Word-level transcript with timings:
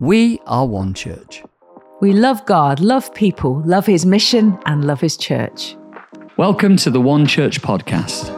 We 0.00 0.40
are 0.46 0.66
one 0.66 0.94
church. 0.94 1.42
We 2.00 2.14
love 2.14 2.46
God, 2.46 2.80
love 2.80 3.12
people, 3.12 3.60
love 3.66 3.84
His 3.84 4.06
mission, 4.06 4.58
and 4.64 4.86
love 4.86 4.98
His 4.98 5.14
church. 5.14 5.76
Welcome 6.38 6.78
to 6.78 6.90
the 6.90 7.02
One 7.02 7.26
Church 7.26 7.60
podcast. 7.60 8.30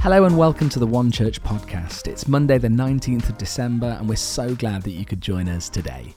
Hello 0.00 0.24
and 0.24 0.36
welcome 0.36 0.68
to 0.68 0.80
the 0.80 0.86
One 0.88 1.12
Church 1.12 1.40
podcast. 1.40 2.08
It's 2.08 2.26
Monday, 2.26 2.58
the 2.58 2.66
19th 2.66 3.28
of 3.28 3.38
December, 3.38 3.96
and 4.00 4.08
we're 4.08 4.16
so 4.16 4.56
glad 4.56 4.82
that 4.82 4.90
you 4.90 5.04
could 5.04 5.20
join 5.20 5.48
us 5.48 5.68
today. 5.68 6.12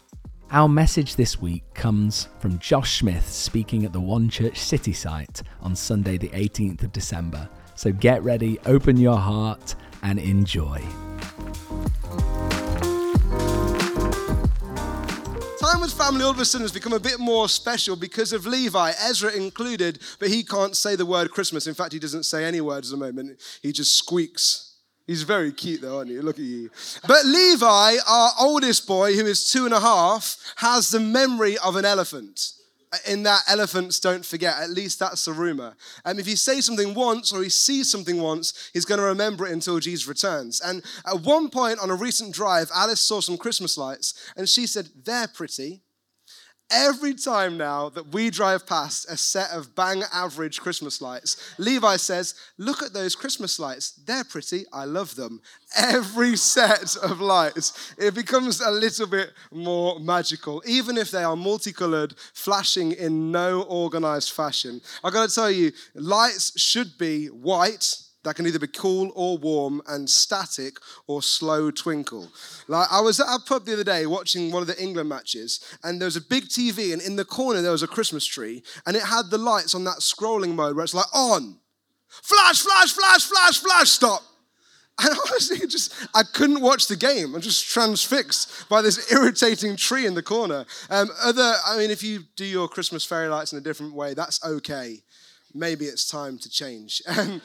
Our 0.50 0.68
message 0.68 1.18
this 1.18 1.40
week 1.40 1.64
comes 1.76 2.30
from 2.40 2.58
Josh 2.58 2.98
Smith 2.98 3.30
speaking 3.30 3.86
at 3.86 3.94
the 3.94 4.02
One 4.02 4.28
Church 4.28 4.58
City 4.58 4.94
site 4.94 5.44
on 5.62 5.76
Sunday, 5.76 6.18
the 6.18 6.30
18th 6.30 6.82
of 6.82 6.92
December. 6.92 7.48
So 7.76 7.92
get 7.92 8.24
ready, 8.24 8.58
open 8.66 8.98
your 8.98 9.18
heart, 9.18 9.76
and 10.02 10.18
enjoy. 10.18 10.82
Time 15.60 15.82
with 15.82 15.94
family 15.94 16.24
all 16.24 16.32
of 16.32 16.40
a 16.40 16.46
sudden 16.46 16.64
has 16.64 16.72
become 16.72 16.94
a 16.94 17.00
bit 17.00 17.20
more 17.20 17.50
special 17.50 17.96
because 17.96 18.32
of 18.32 18.46
Levi, 18.46 18.94
Ezra 19.02 19.32
included, 19.32 20.00
but 20.20 20.30
he 20.30 20.44
can't 20.44 20.76
say 20.76 20.96
the 20.96 21.06
word 21.06 21.32
Christmas. 21.32 21.68
In 21.68 21.74
fact, 21.74 21.92
he 21.92 22.00
doesn't 22.00 22.24
say 22.24 22.46
any 22.46 22.62
words 22.62 22.94
at 22.94 23.00
the 23.00 23.06
moment. 23.06 23.42
He 23.62 23.72
just 23.72 23.96
squeaks. 23.96 24.78
He's 25.08 25.24
very 25.24 25.52
cute 25.52 25.82
though, 25.82 25.98
aren't 25.98 26.10
you? 26.10 26.22
Look 26.22 26.40
at 26.40 26.46
you. 26.46 26.70
But 27.08 27.26
Levi, 27.26 27.98
our 28.08 28.32
oldest 28.40 28.88
boy, 28.88 29.16
who 29.16 29.26
is 29.26 29.52
two 29.52 29.66
and 29.66 29.74
a 29.74 29.80
half, 29.80 30.38
has 30.58 30.90
the 30.90 31.00
memory 31.00 31.58
of 31.58 31.76
an 31.76 31.86
elephant 31.86 32.54
in 33.08 33.24
that 33.24 33.44
elephants 33.48 34.00
don't 34.00 34.26
forget. 34.26 34.58
At 34.58 34.70
least 34.70 35.00
that's 35.00 35.26
the 35.26 35.34
rumor. 35.34 35.76
And 36.04 36.16
um, 36.16 36.20
if 36.20 36.26
he 36.26 36.36
says 36.36 36.66
something 36.66 36.94
once 36.94 37.32
or 37.32 37.44
he 37.44 37.50
sees 37.50 37.90
something 37.90 38.22
once, 38.22 38.70
he's 38.74 38.86
going 38.86 39.00
to 39.00 39.06
remember 39.06 39.46
it 39.46 39.54
until 39.54 39.80
Jesus 39.80 40.08
returns. 40.08 40.62
And 40.62 40.84
at 41.06 41.22
one 41.22 41.50
point 41.50 41.80
on 41.80 41.90
a 41.90 41.96
recent 41.96 42.34
drive, 42.34 42.70
Alice 42.74 43.02
saw 43.02 43.22
some 43.22 43.38
Christmas 43.38 43.78
lights 43.78 44.14
and 44.36 44.50
she 44.50 44.68
said, 44.68 44.90
They're 45.04 45.28
pretty. 45.28 45.85
Every 46.72 47.14
time 47.14 47.58
now 47.58 47.90
that 47.90 48.12
we 48.12 48.32
drive 48.32 48.66
past 48.66 49.06
a 49.10 49.18
set 49.18 49.52
of 49.52 49.76
bang 49.76 50.04
average 50.12 50.62
Christmas 50.62 51.00
lights, 51.00 51.54
Levi 51.60 51.96
says, 51.98 52.34
Look 52.58 52.82
at 52.82 52.92
those 52.92 53.16
Christmas 53.16 53.60
lights. 53.60 53.92
They're 53.92 54.24
pretty. 54.24 54.66
I 54.74 54.86
love 54.86 55.16
them. 55.16 55.42
Every 55.76 56.36
set 56.56 56.96
of 56.98 57.22
lights, 57.22 57.94
it 58.00 58.16
becomes 58.16 58.62
a 58.62 58.72
little 58.72 59.06
bit 59.06 59.32
more 59.52 60.00
magical, 60.00 60.64
even 60.66 60.98
if 60.98 61.12
they 61.12 61.24
are 61.24 61.36
multicolored, 61.36 62.16
flashing 62.34 62.94
in 62.94 63.32
no 63.32 63.62
organized 63.64 64.32
fashion. 64.32 64.82
I 65.04 65.12
gotta 65.12 65.34
tell 65.34 65.52
you, 65.52 65.72
lights 65.94 66.60
should 66.60 66.98
be 66.98 67.28
white 67.28 68.05
that 68.26 68.36
can 68.36 68.46
either 68.46 68.60
be 68.60 68.68
cool 68.68 69.12
or 69.16 69.38
warm 69.38 69.82
and 69.88 70.10
static 70.10 70.78
or 71.08 71.22
slow 71.22 71.72
twinkle. 71.72 72.28
Like 72.68 72.88
I 72.92 73.00
was 73.00 73.20
at 73.20 73.28
a 73.28 73.40
pub 73.40 73.66
the 73.66 73.74
other 73.74 73.84
day 73.84 74.06
watching 74.08 74.52
one 74.52 74.62
of 74.62 74.68
the 74.68 74.82
England 74.82 75.08
matches, 75.08 75.62
and 75.84 76.02
there 76.02 76.08
was 76.08 76.18
a 76.18 76.22
big 76.22 76.46
TV, 76.46 76.92
and 76.92 77.02
in 77.02 77.16
the 77.16 77.24
corner 77.24 77.62
there 77.62 77.72
was 77.72 77.84
a 77.84 77.88
Christmas 77.88 78.26
tree, 78.26 78.64
and 78.86 78.98
it 78.98 79.04
had 79.04 79.30
the 79.30 79.38
lights 79.38 79.76
on 79.76 79.84
that 79.86 80.00
scrolling 80.00 80.56
mode 80.56 80.76
where 80.76 80.84
it's 80.84 80.94
like 80.94 81.14
on, 81.14 81.60
flash, 82.10 82.62
flash, 82.62 82.92
flash, 82.92 83.24
flash, 83.26 83.60
flash, 83.60 83.90
stop. 83.90 84.22
And 85.04 85.14
honestly, 85.28 85.68
just 85.68 85.94
I 86.14 86.24
couldn't 86.24 86.62
watch 86.62 86.88
the 86.88 86.96
game. 86.96 87.36
I'm 87.36 87.42
just 87.42 87.68
transfixed 87.68 88.70
by 88.70 88.82
this 88.82 89.12
irritating 89.12 89.76
tree 89.76 90.06
in 90.06 90.14
the 90.14 90.24
corner. 90.24 90.66
Um, 90.90 91.10
other, 91.22 91.56
I 91.68 91.78
mean, 91.78 91.92
if 91.92 92.02
you 92.02 92.22
do 92.38 92.46
your 92.46 92.70
Christmas 92.70 93.04
fairy 93.04 93.28
lights 93.28 93.52
in 93.52 93.58
a 93.58 93.62
different 93.62 93.94
way, 93.94 94.14
that's 94.14 94.42
okay. 94.46 95.04
Maybe 95.54 95.84
it's 95.86 96.10
time 96.10 96.38
to 96.40 96.50
change. 96.50 97.02
Um, 97.18 97.42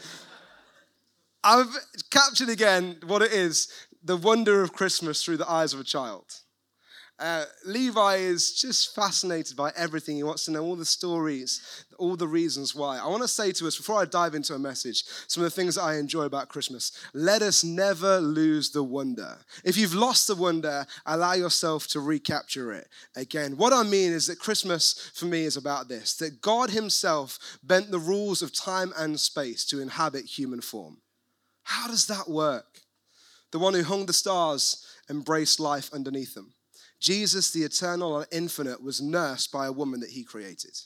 I've 1.43 1.75
captured 2.11 2.49
again 2.49 2.99
what 3.07 3.23
it 3.23 3.33
is 3.33 3.69
the 4.03 4.17
wonder 4.17 4.63
of 4.63 4.73
Christmas 4.73 5.23
through 5.23 5.39
the 5.39 5.51
eyes 5.51 5.75
of 5.75 5.81
a 5.81 5.85
child. 5.85 6.25
Uh, 7.19 7.45
Levi 7.67 8.17
is 8.17 8.55
just 8.55 8.95
fascinated 8.95 9.55
by 9.55 9.71
everything. 9.77 10.17
He 10.17 10.23
wants 10.23 10.47
to 10.47 10.53
know 10.53 10.65
all 10.65 10.75
the 10.75 10.87
stories, 10.87 11.85
all 11.99 12.17
the 12.17 12.27
reasons 12.27 12.75
why. 12.75 12.99
I 12.99 13.07
want 13.09 13.21
to 13.21 13.29
say 13.29 13.53
to 13.53 13.67
us, 13.67 13.77
before 13.77 14.01
I 14.01 14.07
dive 14.07 14.35
into 14.35 14.55
a 14.55 14.59
message, 14.59 15.05
some 15.29 15.45
of 15.45 15.51
the 15.51 15.55
things 15.55 15.75
that 15.75 15.83
I 15.83 15.97
enjoy 15.97 16.23
about 16.23 16.49
Christmas. 16.49 16.93
Let 17.13 17.43
us 17.43 17.63
never 17.63 18.21
lose 18.21 18.71
the 18.71 18.83
wonder. 18.83 19.37
If 19.65 19.77
you've 19.77 19.95
lost 19.95 20.29
the 20.29 20.35
wonder, 20.35 20.87
allow 21.05 21.35
yourself 21.35 21.87
to 21.89 22.01
recapture 22.01 22.73
it 22.73 22.89
again. 23.15 23.59
What 23.59 23.75
I 23.75 23.83
mean 23.83 24.13
is 24.13 24.27
that 24.29 24.39
Christmas 24.39 25.11
for 25.15 25.27
me 25.27 25.45
is 25.45 25.59
about 25.59 25.89
this 25.89 26.17
that 26.17 26.41
God 26.41 26.71
Himself 26.71 27.39
bent 27.63 27.91
the 27.91 27.99
rules 27.99 28.41
of 28.41 28.55
time 28.55 28.95
and 28.97 29.21
space 29.21 29.67
to 29.67 29.83
inhabit 29.83 30.25
human 30.25 30.63
form. 30.63 30.97
How 31.63 31.89
does 31.89 32.07
that 32.07 32.29
work? 32.29 32.81
The 33.53 33.59
one 33.59 33.75
who 33.75 33.83
hung 33.83 34.07
the 34.07 34.13
stars 34.13 34.87
embraced 35.09 35.61
life 35.61 35.93
underneath 35.93 36.35
them. 36.35 36.55
Jesus, 37.01 37.51
the 37.51 37.63
eternal 37.63 38.19
and 38.19 38.27
infinite, 38.31 38.83
was 38.83 39.01
nursed 39.01 39.51
by 39.51 39.67
a 39.67 39.73
woman 39.73 40.01
that 40.01 40.11
he 40.11 40.23
created. 40.23 40.79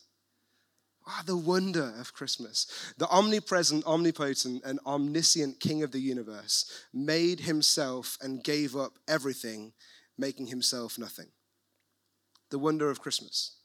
Ah, 1.07 1.23
the 1.27 1.37
wonder 1.37 1.93
of 1.99 2.15
Christmas. 2.15 2.67
The 2.97 3.09
omnipresent, 3.09 3.85
omnipotent, 3.85 4.62
and 4.65 4.81
omniscient 4.87 5.61
King 5.61 5.83
of 5.83 5.93
the 5.93 6.01
universe 6.01 6.71
made 6.95 7.41
himself 7.41 8.17
and 8.23 8.43
gave 8.43 8.75
up 8.75 8.99
everything, 9.06 9.75
making 10.17 10.47
himself 10.47 10.99
nothing. 10.99 11.29
The 12.51 12.59
wonder 12.59 12.89
of 12.89 13.01
Christmas. 13.01 13.56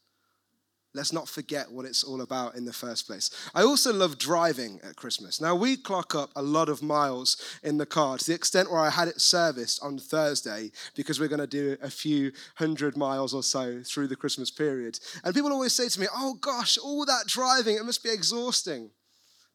Let's 0.95 1.13
not 1.13 1.29
forget 1.29 1.71
what 1.71 1.85
it's 1.85 2.03
all 2.03 2.21
about 2.21 2.55
in 2.55 2.65
the 2.65 2.73
first 2.73 3.05
place. 3.05 3.29
I 3.53 3.61
also 3.61 3.93
love 3.93 4.17
driving 4.17 4.79
at 4.83 4.95
Christmas. 4.95 5.39
Now, 5.39 5.53
we 5.53 5.77
clock 5.77 6.15
up 6.15 6.31
a 6.35 6.41
lot 6.41 6.67
of 6.67 6.81
miles 6.81 7.37
in 7.61 7.77
the 7.77 7.85
car 7.85 8.17
to 8.17 8.25
the 8.25 8.33
extent 8.33 8.71
where 8.71 8.79
I 8.79 8.89
had 8.89 9.07
it 9.07 9.21
serviced 9.21 9.83
on 9.83 9.99
Thursday 9.99 10.71
because 10.95 11.19
we're 11.19 11.27
going 11.27 11.39
to 11.41 11.47
do 11.47 11.77
a 11.83 11.91
few 11.91 12.31
hundred 12.55 12.97
miles 12.97 13.35
or 13.35 13.43
so 13.43 13.83
through 13.85 14.07
the 14.07 14.15
Christmas 14.15 14.49
period. 14.49 14.99
And 15.23 15.35
people 15.35 15.51
always 15.51 15.73
say 15.73 15.89
to 15.89 15.99
me, 15.99 16.07
oh 16.11 16.33
gosh, 16.41 16.79
all 16.79 17.05
that 17.05 17.27
driving, 17.27 17.75
it 17.75 17.85
must 17.85 18.03
be 18.03 18.09
exhausting. 18.09 18.89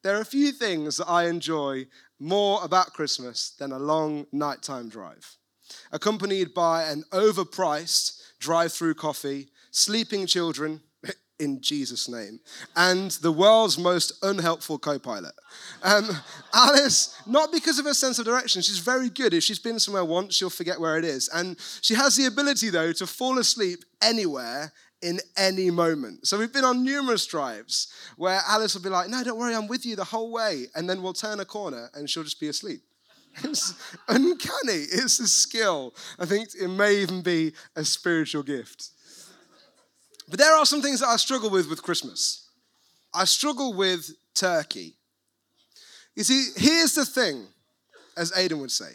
There 0.03 0.15
are 0.15 0.21
a 0.21 0.25
few 0.25 0.53
things 0.53 0.97
that 0.97 1.09
I 1.09 1.25
enjoy 1.25 1.87
more 2.17 2.63
about 2.63 2.93
Christmas 2.93 3.49
than 3.59 3.73
a 3.73 3.79
long 3.79 4.25
nighttime 4.31 4.87
drive, 4.87 5.35
accompanied 5.91 6.53
by 6.53 6.83
an 6.83 7.03
overpriced 7.11 8.21
drive 8.39 8.71
through 8.71 8.93
coffee, 8.93 9.49
sleeping 9.71 10.27
children 10.27 10.79
in 11.39 11.61
Jesus' 11.61 12.07
name, 12.07 12.39
and 12.75 13.11
the 13.11 13.31
world's 13.31 13.77
most 13.77 14.13
unhelpful 14.23 14.79
co 14.79 14.99
pilot. 14.99 15.33
Um, 15.83 16.09
Alice, 16.53 17.19
not 17.25 17.51
because 17.51 17.79
of 17.79 17.85
her 17.85 17.93
sense 17.93 18.19
of 18.19 18.25
direction, 18.25 18.61
she's 18.61 18.79
very 18.79 19.09
good. 19.09 19.33
If 19.33 19.43
she's 19.43 19.59
been 19.59 19.79
somewhere 19.79 20.05
once, 20.05 20.35
she'll 20.35 20.49
forget 20.49 20.79
where 20.79 20.97
it 20.97 21.05
is. 21.05 21.29
And 21.33 21.57
she 21.81 21.95
has 21.95 22.15
the 22.15 22.25
ability, 22.25 22.69
though, 22.69 22.93
to 22.93 23.07
fall 23.07 23.37
asleep 23.39 23.83
anywhere 24.01 24.71
in 25.01 25.19
any 25.37 25.69
moment. 25.69 26.25
So 26.25 26.37
we've 26.39 26.51
been 26.53 26.63
on 26.63 26.83
numerous 26.83 27.25
drives 27.27 27.93
where 28.17 28.41
Alice 28.47 28.73
will 28.73 28.81
be 28.81 28.89
like, 28.89 29.09
No, 29.09 29.23
don't 29.23 29.37
worry, 29.37 29.55
I'm 29.55 29.67
with 29.67 29.85
you 29.85 29.95
the 29.95 30.03
whole 30.03 30.31
way. 30.31 30.65
And 30.75 30.89
then 30.89 31.03
we'll 31.03 31.13
turn 31.13 31.39
a 31.39 31.45
corner 31.45 31.89
and 31.93 32.09
she'll 32.09 32.23
just 32.23 32.39
be 32.39 32.47
asleep. 32.47 32.81
It's 33.43 33.73
uncanny. 34.07 34.85
It's 34.91 35.19
a 35.19 35.27
skill. 35.27 35.93
I 36.17 36.25
think 36.25 36.49
it 36.59 36.69
may 36.69 36.95
even 37.01 37.21
be 37.21 37.53
a 37.75 37.83
spiritual 37.83 38.43
gift. 38.43 38.91
But 40.29 40.39
there 40.39 40.55
are 40.55 40.65
some 40.65 40.81
things 40.81 40.99
that 41.01 41.07
I 41.07 41.17
struggle 41.17 41.49
with 41.49 41.69
with 41.69 41.83
Christmas. 41.83 42.49
I 43.13 43.25
struggle 43.25 43.73
with 43.73 44.09
turkey. 44.33 44.95
You 46.15 46.23
see, 46.23 46.49
here's 46.55 46.95
the 46.95 47.05
thing, 47.05 47.45
as 48.17 48.35
Aidan 48.35 48.59
would 48.59 48.71
say. 48.71 48.93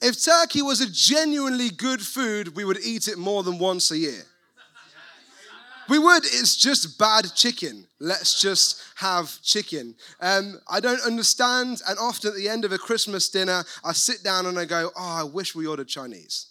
If 0.00 0.22
turkey 0.22 0.62
was 0.62 0.80
a 0.80 0.90
genuinely 0.90 1.70
good 1.70 2.02
food, 2.02 2.54
we 2.56 2.64
would 2.64 2.78
eat 2.84 3.08
it 3.08 3.16
more 3.16 3.42
than 3.42 3.58
once 3.58 3.90
a 3.90 3.98
year. 3.98 4.24
We 5.88 5.98
would, 5.98 6.24
it's 6.24 6.56
just 6.56 6.98
bad 6.98 7.34
chicken. 7.34 7.86
Let's 8.00 8.40
just 8.40 8.82
have 8.96 9.40
chicken. 9.42 9.94
Um, 10.20 10.60
I 10.68 10.80
don't 10.80 11.00
understand, 11.02 11.82
and 11.86 11.98
often 11.98 12.30
at 12.30 12.36
the 12.36 12.48
end 12.48 12.64
of 12.64 12.72
a 12.72 12.78
Christmas 12.78 13.28
dinner, 13.28 13.64
I 13.84 13.92
sit 13.92 14.22
down 14.22 14.46
and 14.46 14.58
I 14.58 14.64
go, 14.64 14.90
Oh, 14.96 15.20
I 15.20 15.24
wish 15.24 15.54
we 15.54 15.66
ordered 15.66 15.88
Chinese. 15.88 16.46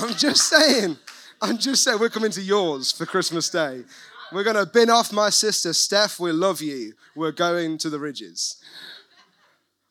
I'm 0.00 0.14
just 0.14 0.48
saying. 0.48 0.96
I'm 1.40 1.58
just 1.58 1.84
saying, 1.84 1.98
we're 1.98 2.08
coming 2.08 2.30
to 2.32 2.42
yours 2.42 2.92
for 2.92 3.06
Christmas 3.06 3.48
Day. 3.50 3.84
We're 4.32 4.44
going 4.44 4.56
to 4.56 4.66
bin 4.66 4.90
off 4.90 5.12
my 5.12 5.30
sister, 5.30 5.72
Steph. 5.72 6.20
We 6.20 6.32
love 6.32 6.60
you. 6.60 6.92
We're 7.16 7.32
going 7.32 7.78
to 7.78 7.90
the 7.90 7.98
ridges. 7.98 8.62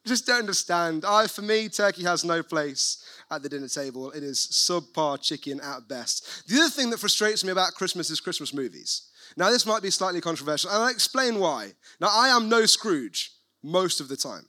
Just 0.05 0.25
don't 0.25 0.39
understand. 0.39 1.03
I, 1.05 1.27
for 1.27 1.41
me, 1.41 1.67
turkey 1.67 2.03
has 2.03 2.23
no 2.23 2.41
place 2.43 3.03
at 3.29 3.43
the 3.43 3.49
dinner 3.49 3.67
table. 3.67 4.11
It 4.11 4.23
is 4.23 4.37
subpar 4.37 5.21
chicken 5.21 5.59
at 5.61 5.87
best. 5.87 6.47
The 6.47 6.59
other 6.59 6.69
thing 6.69 6.89
that 6.91 6.99
frustrates 6.99 7.43
me 7.43 7.51
about 7.51 7.73
Christmas 7.73 8.09
is 8.09 8.21
Christmas 8.21 8.53
movies. 8.53 9.09
Now, 9.35 9.49
this 9.49 9.65
might 9.65 9.81
be 9.81 9.89
slightly 9.89 10.21
controversial, 10.21 10.69
and 10.69 10.81
I'll 10.81 10.89
explain 10.89 11.39
why. 11.39 11.73
Now, 11.99 12.09
I 12.11 12.29
am 12.29 12.47
no 12.47 12.65
Scrooge 12.65 13.31
most 13.63 13.99
of 13.99 14.07
the 14.07 14.15
time. 14.15 14.45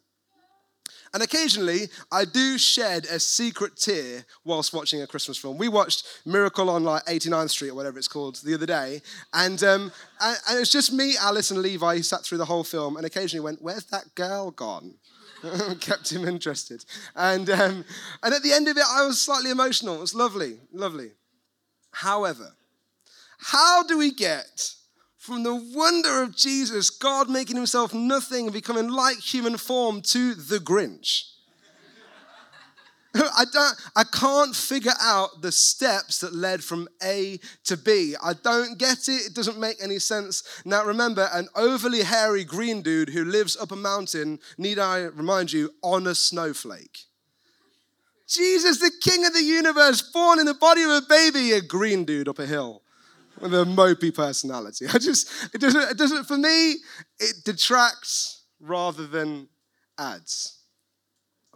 And 1.14 1.22
occasionally, 1.22 1.88
I 2.12 2.24
do 2.24 2.58
shed 2.58 3.06
a 3.06 3.18
secret 3.18 3.76
tear 3.76 4.24
whilst 4.44 4.72
watching 4.72 5.02
a 5.02 5.06
Christmas 5.06 5.38
film. 5.38 5.58
We 5.58 5.68
watched 5.68 6.06
Miracle 6.26 6.68
on 6.70 6.84
like 6.84 7.04
89th 7.06 7.50
Street 7.50 7.70
or 7.70 7.74
whatever 7.74 7.98
it's 7.98 8.08
called 8.08 8.36
the 8.36 8.54
other 8.54 8.66
day, 8.66 9.02
and, 9.32 9.62
um, 9.62 9.92
and, 10.20 10.36
it 10.56 10.60
was 10.60 10.72
just 10.72 10.92
me, 10.92 11.16
Alice, 11.20 11.50
and 11.50 11.60
Levi 11.60 11.96
who 11.96 12.02
sat 12.02 12.24
through 12.24 12.38
the 12.38 12.44
whole 12.44 12.64
film, 12.64 12.96
and 12.96 13.06
occasionally 13.06 13.44
went, 13.44 13.62
"Where's 13.62 13.84
that 13.86 14.14
girl 14.14 14.50
gone?" 14.50 14.94
Kept 15.80 16.10
him 16.12 16.26
interested, 16.26 16.84
and 17.14 17.48
um, 17.50 17.84
and 18.22 18.34
at 18.34 18.42
the 18.42 18.52
end 18.52 18.68
of 18.68 18.76
it, 18.76 18.84
I 18.88 19.06
was 19.06 19.20
slightly 19.20 19.50
emotional. 19.50 19.96
It 19.96 20.00
was 20.00 20.14
lovely, 20.14 20.58
lovely. 20.72 21.12
However, 21.90 22.52
how 23.38 23.82
do 23.82 23.96
we 23.96 24.12
get 24.12 24.74
from 25.28 25.42
the 25.42 25.54
wonder 25.54 26.22
of 26.22 26.34
Jesus, 26.34 26.88
God 26.88 27.28
making 27.28 27.56
himself 27.56 27.92
nothing 27.92 28.46
and 28.46 28.52
becoming 28.52 28.88
like 28.88 29.18
human 29.18 29.58
form, 29.58 30.00
to 30.00 30.34
the 30.34 30.56
Grinch. 30.56 31.34
I, 33.14 33.44
don't, 33.52 33.76
I 33.94 34.04
can't 34.04 34.56
figure 34.56 34.94
out 35.02 35.42
the 35.42 35.52
steps 35.52 36.20
that 36.20 36.34
led 36.34 36.64
from 36.64 36.88
A 37.02 37.38
to 37.64 37.76
B. 37.76 38.14
I 38.22 38.32
don't 38.32 38.78
get 38.78 39.06
it. 39.08 39.26
It 39.26 39.34
doesn't 39.34 39.58
make 39.58 39.76
any 39.82 39.98
sense. 39.98 40.42
Now, 40.64 40.84
remember, 40.84 41.28
an 41.32 41.48
overly 41.54 42.02
hairy 42.02 42.44
green 42.44 42.80
dude 42.80 43.10
who 43.10 43.24
lives 43.24 43.54
up 43.56 43.70
a 43.70 43.76
mountain, 43.76 44.38
need 44.56 44.78
I 44.78 45.02
remind 45.02 45.52
you, 45.52 45.70
on 45.82 46.06
a 46.06 46.14
snowflake. 46.14 47.04
Jesus, 48.26 48.78
the 48.78 48.92
king 49.02 49.26
of 49.26 49.34
the 49.34 49.42
universe, 49.42 50.00
born 50.00 50.38
in 50.38 50.46
the 50.46 50.54
body 50.54 50.82
of 50.84 50.90
a 50.90 51.02
baby, 51.06 51.52
a 51.52 51.60
green 51.60 52.06
dude 52.06 52.28
up 52.28 52.38
a 52.38 52.46
hill 52.46 52.82
with 53.40 53.54
a 53.54 53.64
mopey 53.64 54.14
personality. 54.14 54.86
I 54.92 54.98
just, 54.98 55.54
it 55.54 55.60
doesn't, 55.60 55.90
it 55.90 55.98
doesn't, 55.98 56.24
for 56.24 56.36
me, 56.36 56.76
it 57.18 57.44
detracts 57.44 58.44
rather 58.60 59.06
than 59.06 59.48
adds. 59.98 60.58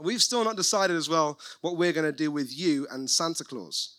We've 0.01 0.23
still 0.23 0.45
not 0.45 0.57
decided 0.57 0.97
as 0.97 1.09
well 1.09 1.39
what 1.61 1.77
we're 1.77 1.93
going 1.93 2.11
to 2.11 2.17
do 2.17 2.31
with 2.31 2.57
you 2.57 2.87
and 2.91 3.09
Santa 3.09 3.45
Claus. 3.45 3.99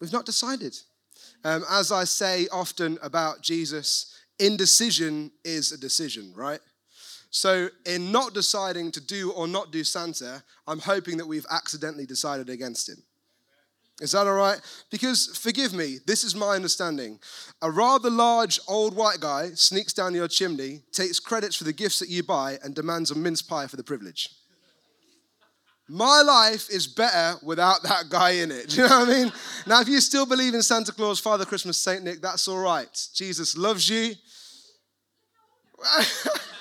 We've 0.00 0.12
not 0.12 0.26
decided. 0.26 0.76
Um, 1.44 1.64
as 1.70 1.92
I 1.92 2.04
say 2.04 2.48
often 2.52 2.98
about 3.02 3.42
Jesus, 3.42 4.14
indecision 4.38 5.30
is 5.44 5.72
a 5.72 5.78
decision, 5.78 6.32
right? 6.34 6.60
So, 7.30 7.68
in 7.84 8.12
not 8.12 8.32
deciding 8.32 8.92
to 8.92 9.00
do 9.00 9.32
or 9.32 9.48
not 9.48 9.72
do 9.72 9.82
Santa, 9.82 10.44
I'm 10.68 10.78
hoping 10.78 11.16
that 11.16 11.26
we've 11.26 11.46
accidentally 11.50 12.06
decided 12.06 12.48
against 12.48 12.88
him. 12.88 13.02
Is 14.00 14.12
that 14.12 14.26
all 14.26 14.34
right? 14.34 14.60
Because, 14.90 15.36
forgive 15.36 15.72
me, 15.72 15.98
this 16.06 16.24
is 16.24 16.34
my 16.34 16.56
understanding. 16.56 17.20
A 17.62 17.70
rather 17.70 18.10
large 18.10 18.58
old 18.66 18.96
white 18.96 19.20
guy 19.20 19.50
sneaks 19.54 19.92
down 19.92 20.14
your 20.14 20.26
chimney, 20.26 20.82
takes 20.90 21.20
credits 21.20 21.54
for 21.54 21.64
the 21.64 21.72
gifts 21.72 22.00
that 22.00 22.08
you 22.08 22.24
buy, 22.24 22.58
and 22.64 22.74
demands 22.74 23.12
a 23.12 23.14
mince 23.14 23.40
pie 23.40 23.68
for 23.68 23.76
the 23.76 23.84
privilege. 23.84 24.30
My 25.88 26.22
life 26.22 26.70
is 26.70 26.86
better 26.86 27.38
without 27.44 27.82
that 27.82 28.08
guy 28.08 28.30
in 28.30 28.50
it. 28.50 28.68
Do 28.70 28.82
you 28.82 28.88
know 28.88 29.00
what 29.00 29.08
I 29.08 29.12
mean? 29.12 29.32
Now, 29.66 29.80
if 29.80 29.88
you 29.88 30.00
still 30.00 30.26
believe 30.26 30.54
in 30.54 30.62
Santa 30.62 30.92
Claus, 30.92 31.20
Father 31.20 31.44
Christmas, 31.44 31.78
Saint 31.78 32.02
Nick, 32.02 32.20
that's 32.20 32.48
all 32.48 32.58
right. 32.58 32.88
Jesus 33.14 33.56
loves 33.56 33.88
you. 33.88 34.14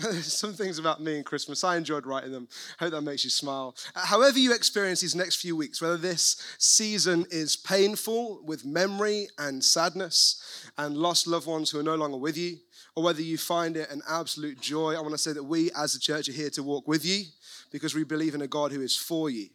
There's 0.00 0.32
some 0.38 0.54
things 0.54 0.78
about 0.78 1.02
me 1.02 1.16
and 1.16 1.24
Christmas. 1.24 1.64
I 1.64 1.76
enjoyed 1.76 2.06
writing 2.06 2.32
them. 2.32 2.48
Hope 2.78 2.92
that 2.92 3.02
makes 3.02 3.24
you 3.24 3.30
smile. 3.30 3.76
Uh, 3.94 4.06
however, 4.06 4.38
you 4.38 4.54
experience 4.54 5.00
these 5.00 5.14
next 5.14 5.36
few 5.36 5.54
weeks, 5.54 5.82
whether 5.82 5.96
this 5.96 6.42
season 6.58 7.26
is 7.30 7.56
painful 7.56 8.42
with 8.44 8.64
memory 8.64 9.28
and 9.38 9.62
sadness 9.62 10.70
and 10.78 10.96
lost 10.96 11.26
loved 11.26 11.46
ones 11.46 11.70
who 11.70 11.78
are 11.78 11.84
no 11.84 11.94
longer 11.94 12.16
with 12.16 12.38
you, 12.38 12.56
or 12.96 13.02
whether 13.02 13.22
you 13.22 13.36
find 13.38 13.76
it 13.76 13.90
an 13.90 14.02
absolute 14.08 14.60
joy, 14.60 14.94
I 14.94 15.00
want 15.00 15.12
to 15.12 15.18
say 15.18 15.32
that 15.32 15.44
we 15.44 15.70
as 15.76 15.94
a 15.94 16.00
church 16.00 16.28
are 16.28 16.32
here 16.32 16.50
to 16.50 16.62
walk 16.62 16.88
with 16.88 17.04
you 17.04 17.24
because 17.70 17.94
we 17.94 18.04
believe 18.04 18.34
in 18.34 18.42
a 18.42 18.46
God 18.46 18.72
who 18.72 18.82
is 18.82 18.96
for 18.96 19.30
you. 19.30 19.48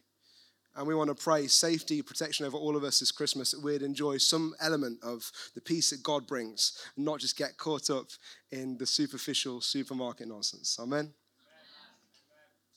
And 0.78 0.86
we 0.86 0.94
want 0.94 1.10
to 1.10 1.16
pray 1.16 1.48
safety, 1.48 2.04
protection 2.04 2.46
over 2.46 2.56
all 2.56 2.76
of 2.76 2.84
us 2.84 3.00
this 3.00 3.12
Christmas, 3.12 3.52
that 3.52 3.64
we'd 3.64 3.82
enjoy 3.82 4.18
some 4.18 4.54
element 4.62 5.00
of 5.02 5.32
the 5.56 5.62
peace 5.62 5.90
that 5.90 6.04
God 6.04 6.28
brings, 6.28 6.80
and 6.96 7.04
not 7.04 7.20
just 7.20 7.36
get 7.36 7.58
caught 7.58 7.90
up 7.90 8.06
in 8.52 8.78
the 8.78 8.86
superficial 8.86 9.60
supermarket 9.60 10.28
nonsense. 10.28 10.78
Amen? 10.80 11.12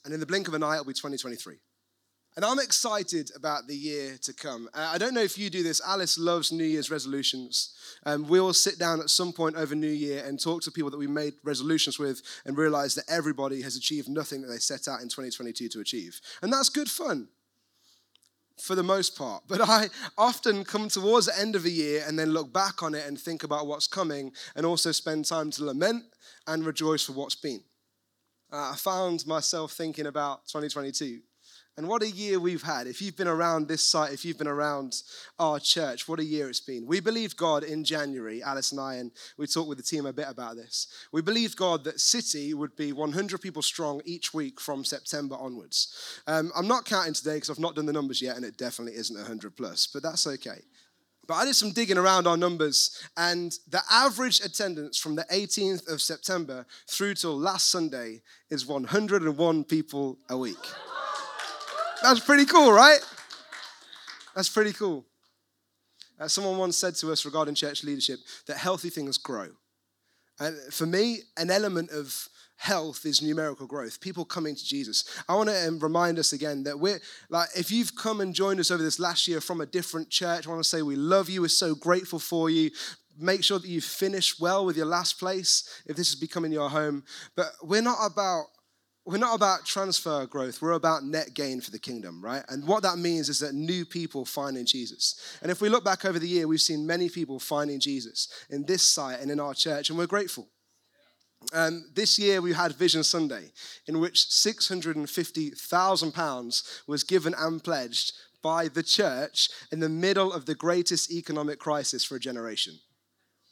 And 0.04 0.14
in 0.14 0.20
the 0.20 0.26
blink 0.26 0.48
of 0.48 0.54
an 0.54 0.62
eye, 0.62 0.74
it'll 0.74 0.86
be 0.86 0.94
2023. 0.94 1.56
And 2.36 2.44
I'm 2.44 2.58
excited 2.58 3.32
about 3.36 3.66
the 3.66 3.76
year 3.76 4.16
to 4.22 4.32
come. 4.32 4.70
Uh, 4.72 4.92
I 4.94 4.98
don't 4.98 5.12
know 5.12 5.20
if 5.20 5.36
you 5.36 5.50
do 5.50 5.62
this. 5.62 5.82
Alice 5.86 6.16
loves 6.16 6.52
New 6.52 6.64
Year's 6.64 6.90
resolutions. 6.90 7.74
Um, 8.06 8.26
we'll 8.28 8.54
sit 8.54 8.78
down 8.78 9.00
at 9.00 9.10
some 9.10 9.32
point 9.32 9.56
over 9.56 9.74
New 9.74 9.88
Year 9.88 10.24
and 10.24 10.40
talk 10.40 10.62
to 10.62 10.70
people 10.70 10.90
that 10.90 10.96
we 10.96 11.08
made 11.08 11.34
resolutions 11.42 11.98
with 11.98 12.22
and 12.46 12.56
realize 12.56 12.94
that 12.94 13.10
everybody 13.10 13.60
has 13.60 13.76
achieved 13.76 14.08
nothing 14.08 14.40
that 14.40 14.48
they 14.48 14.58
set 14.58 14.88
out 14.88 15.02
in 15.02 15.08
2022 15.08 15.68
to 15.68 15.80
achieve. 15.80 16.20
And 16.40 16.50
that's 16.50 16.70
good 16.70 16.88
fun 16.88 17.28
for 18.60 18.74
the 18.74 18.82
most 18.82 19.16
part. 19.16 19.44
But 19.48 19.60
I 19.62 19.88
often 20.18 20.64
come 20.64 20.88
towards 20.88 21.26
the 21.26 21.38
end 21.38 21.56
of 21.56 21.64
a 21.64 21.70
year 21.70 22.04
and 22.06 22.18
then 22.18 22.30
look 22.30 22.52
back 22.52 22.82
on 22.82 22.94
it 22.94 23.06
and 23.06 23.18
think 23.18 23.42
about 23.42 23.66
what's 23.66 23.86
coming 23.86 24.32
and 24.54 24.66
also 24.66 24.92
spend 24.92 25.24
time 25.24 25.50
to 25.52 25.64
lament 25.64 26.04
and 26.46 26.64
rejoice 26.64 27.04
for 27.04 27.12
what's 27.12 27.34
been. 27.34 27.62
Uh, 28.52 28.72
I 28.72 28.76
found 28.76 29.26
myself 29.26 29.72
thinking 29.72 30.06
about 30.06 30.46
2022 30.46 31.20
and 31.76 31.88
what 31.88 32.02
a 32.02 32.10
year 32.10 32.38
we've 32.38 32.62
had. 32.62 32.86
If 32.86 33.00
you've 33.00 33.16
been 33.16 33.28
around 33.28 33.68
this 33.68 33.82
site, 33.82 34.12
if 34.12 34.24
you've 34.24 34.38
been 34.38 34.46
around 34.46 35.02
our 35.38 35.58
church, 35.58 36.08
what 36.08 36.18
a 36.18 36.24
year 36.24 36.48
it's 36.48 36.60
been. 36.60 36.86
We 36.86 37.00
believed 37.00 37.36
God 37.36 37.64
in 37.64 37.84
January, 37.84 38.42
Alice 38.42 38.72
and 38.72 38.80
I, 38.80 38.96
and 38.96 39.10
we 39.38 39.46
talked 39.46 39.68
with 39.68 39.78
the 39.78 39.84
team 39.84 40.04
a 40.04 40.12
bit 40.12 40.26
about 40.28 40.56
this. 40.56 40.88
We 41.12 41.22
believed 41.22 41.56
God 41.56 41.84
that 41.84 42.00
City 42.00 42.52
would 42.54 42.76
be 42.76 42.92
100 42.92 43.40
people 43.40 43.62
strong 43.62 44.02
each 44.04 44.34
week 44.34 44.60
from 44.60 44.84
September 44.84 45.36
onwards. 45.36 46.20
Um, 46.26 46.52
I'm 46.56 46.68
not 46.68 46.84
counting 46.84 47.14
today 47.14 47.36
because 47.36 47.50
I've 47.50 47.58
not 47.58 47.76
done 47.76 47.86
the 47.86 47.92
numbers 47.92 48.20
yet, 48.20 48.36
and 48.36 48.44
it 48.44 48.58
definitely 48.58 48.98
isn't 48.98 49.16
100 49.16 49.56
plus, 49.56 49.86
but 49.86 50.02
that's 50.02 50.26
okay. 50.26 50.60
But 51.26 51.34
I 51.36 51.44
did 51.44 51.54
some 51.54 51.70
digging 51.70 51.96
around 51.96 52.26
our 52.26 52.36
numbers, 52.36 53.00
and 53.16 53.56
the 53.68 53.80
average 53.88 54.40
attendance 54.40 54.98
from 54.98 55.14
the 55.14 55.24
18th 55.32 55.88
of 55.88 56.02
September 56.02 56.66
through 56.88 57.14
till 57.14 57.38
last 57.38 57.70
Sunday 57.70 58.22
is 58.50 58.66
101 58.66 59.64
people 59.64 60.18
a 60.28 60.36
week. 60.36 60.56
That's 62.02 62.20
pretty 62.20 62.46
cool, 62.46 62.72
right? 62.72 63.00
That's 64.34 64.48
pretty 64.48 64.72
cool. 64.72 65.04
Uh, 66.18 66.28
someone 66.28 66.58
once 66.58 66.76
said 66.76 66.94
to 66.96 67.12
us 67.12 67.24
regarding 67.24 67.54
church 67.54 67.84
leadership 67.84 68.20
that 68.46 68.56
healthy 68.56 68.90
things 68.90 69.18
grow. 69.18 69.48
And 70.38 70.56
for 70.72 70.86
me, 70.86 71.20
an 71.36 71.50
element 71.50 71.90
of 71.90 72.28
health 72.60 73.06
is 73.06 73.22
numerical 73.22 73.66
growth 73.66 74.02
people 74.02 74.22
coming 74.22 74.54
to 74.54 74.62
jesus 74.62 75.22
i 75.30 75.34
want 75.34 75.48
to 75.48 75.66
um, 75.66 75.78
remind 75.78 76.18
us 76.18 76.34
again 76.34 76.62
that 76.62 76.78
we're 76.78 77.00
like 77.30 77.48
if 77.56 77.72
you've 77.72 77.96
come 77.96 78.20
and 78.20 78.34
joined 78.34 78.60
us 78.60 78.70
over 78.70 78.82
this 78.82 79.00
last 79.00 79.26
year 79.26 79.40
from 79.40 79.62
a 79.62 79.66
different 79.66 80.10
church 80.10 80.46
i 80.46 80.50
want 80.50 80.62
to 80.62 80.68
say 80.68 80.82
we 80.82 80.94
love 80.94 81.30
you 81.30 81.40
we're 81.40 81.48
so 81.48 81.74
grateful 81.74 82.18
for 82.18 82.50
you 82.50 82.70
make 83.18 83.42
sure 83.42 83.58
that 83.58 83.66
you 83.66 83.80
finish 83.80 84.38
well 84.38 84.66
with 84.66 84.76
your 84.76 84.84
last 84.84 85.18
place 85.18 85.82
if 85.86 85.96
this 85.96 86.10
is 86.10 86.14
becoming 86.14 86.52
your 86.52 86.68
home 86.68 87.02
but 87.34 87.50
we're 87.62 87.80
not 87.80 87.96
about 88.04 88.44
we're 89.10 89.18
not 89.18 89.34
about 89.34 89.66
transfer 89.66 90.24
growth, 90.26 90.62
we're 90.62 90.70
about 90.72 91.04
net 91.04 91.34
gain 91.34 91.60
for 91.60 91.72
the 91.72 91.78
kingdom, 91.78 92.24
right? 92.24 92.42
And 92.48 92.66
what 92.66 92.82
that 92.84 92.96
means 92.98 93.28
is 93.28 93.40
that 93.40 93.52
new 93.54 93.84
people 93.84 94.24
finding 94.24 94.64
Jesus. 94.64 95.20
And 95.42 95.50
if 95.50 95.60
we 95.60 95.68
look 95.68 95.84
back 95.84 96.04
over 96.04 96.20
the 96.20 96.28
year, 96.28 96.46
we've 96.46 96.60
seen 96.60 96.86
many 96.86 97.08
people 97.08 97.40
finding 97.40 97.80
Jesus 97.80 98.28
in 98.50 98.64
this 98.66 98.84
site 98.84 99.18
and 99.20 99.30
in 99.30 99.40
our 99.40 99.54
church, 99.54 99.90
and 99.90 99.98
we're 99.98 100.06
grateful. 100.06 100.46
Um, 101.52 101.90
this 101.94 102.20
year 102.20 102.40
we 102.40 102.52
had 102.52 102.76
Vision 102.76 103.02
Sunday, 103.02 103.50
in 103.86 103.98
which 103.98 104.28
£650,000 104.28 106.80
was 106.86 107.02
given 107.02 107.34
and 107.36 107.64
pledged 107.64 108.12
by 108.42 108.68
the 108.68 108.84
church 108.84 109.48
in 109.72 109.80
the 109.80 109.88
middle 109.88 110.32
of 110.32 110.46
the 110.46 110.54
greatest 110.54 111.10
economic 111.10 111.58
crisis 111.58 112.04
for 112.04 112.14
a 112.16 112.20
generation. 112.20 112.78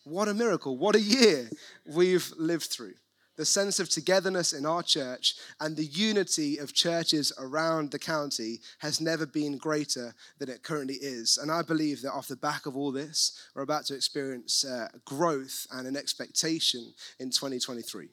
What 0.04 0.28
a 0.28 0.34
miracle. 0.34 0.78
What 0.78 0.94
a 0.94 1.00
year 1.00 1.50
we've 1.86 2.32
lived 2.38 2.66
through 2.66 2.94
the 3.38 3.44
sense 3.44 3.78
of 3.78 3.88
togetherness 3.88 4.52
in 4.52 4.66
our 4.66 4.82
church 4.82 5.36
and 5.60 5.76
the 5.76 5.84
unity 5.84 6.58
of 6.58 6.74
churches 6.74 7.32
around 7.38 7.92
the 7.92 7.98
county 7.98 8.58
has 8.80 9.00
never 9.00 9.24
been 9.24 9.56
greater 9.56 10.12
than 10.38 10.50
it 10.50 10.64
currently 10.64 10.96
is. 10.96 11.38
And 11.38 11.50
I 11.50 11.62
believe 11.62 12.02
that 12.02 12.12
off 12.12 12.26
the 12.26 12.36
back 12.36 12.66
of 12.66 12.76
all 12.76 12.90
this, 12.90 13.48
we're 13.54 13.62
about 13.62 13.86
to 13.86 13.94
experience 13.94 14.64
uh, 14.64 14.88
growth 15.04 15.68
and 15.72 15.86
an 15.86 15.96
expectation 15.96 16.92
in 17.20 17.30
2023. 17.30 18.08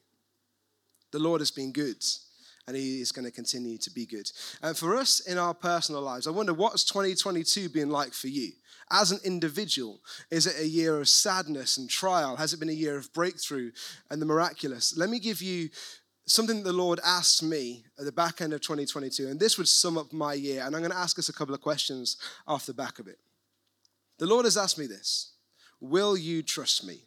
The 1.12 1.20
Lord 1.20 1.41
has 1.41 1.51
been 1.51 1.72
good 1.72 2.03
and 2.67 2.77
he 2.77 3.01
is 3.01 3.12
going 3.12 3.25
to 3.25 3.32
continue 3.32 3.79
to 3.79 3.91
be 3.91 4.05
good. 4.05 4.29
And 4.62 4.77
for 4.77 4.96
us 4.96 5.22
in 5.22 5.39
our 5.39 5.55
personal 5.55 6.01
lives, 6.01 6.27
I 6.27 6.32
wonder 6.32 6.53
what's 6.53 6.84
2022 6.84 7.70
been 7.70 7.89
like 7.89 8.13
for 8.13 8.27
you? 8.27 8.51
As 8.92 9.12
an 9.12 9.20
individual? 9.24 10.01
Is 10.30 10.48
it 10.48 10.60
a 10.60 10.68
year 10.68 11.00
of 11.00 11.08
sadness 11.08 11.77
and 11.77 11.89
trial? 11.89 12.36
Has 12.36 12.54
it 12.54 12.60
been 12.60 12.70
a 12.70 12.74
year 12.74 12.98
of 12.98 13.13
breakthrough 13.13 13.72
and 14.10 14.22
the 14.22 14.25
miraculous? 14.25 14.98
Let 14.98 15.10
me 15.10 15.20
give 15.20 15.42
you 15.42 15.70
something 16.27 16.58
that 16.58 16.70
the 16.70 16.74
Lord 16.74 17.00
asked 17.06 17.44
me 17.44 17.86
at 18.00 18.06
the 18.06 18.12
back 18.12 18.42
end 18.42 18.54
of 18.54 18.62
2022, 18.62 19.27
and 19.27 19.39
this 19.39 19.58
would 19.58 19.68
sum 19.68 19.98
up 19.98 20.12
my 20.12 20.34
year. 20.34 20.63
And 20.63 20.75
I'm 20.75 20.82
going 20.82 20.92
to 20.92 20.98
ask 20.98 21.20
us 21.20 21.30
a 21.30 21.34
couple 21.34 21.54
of 21.54 21.62
questions 21.62 22.18
off 22.48 22.65
the 22.65 22.74
back 22.74 23.00
of 23.00 23.08
it. 23.08 23.20
The 24.18 24.25
Lord 24.25 24.46
has 24.46 24.58
asked 24.58 24.80
me 24.80 24.88
this 24.88 25.34
Will 25.80 26.18
you 26.18 26.42
trust 26.42 26.86
me? 26.86 27.01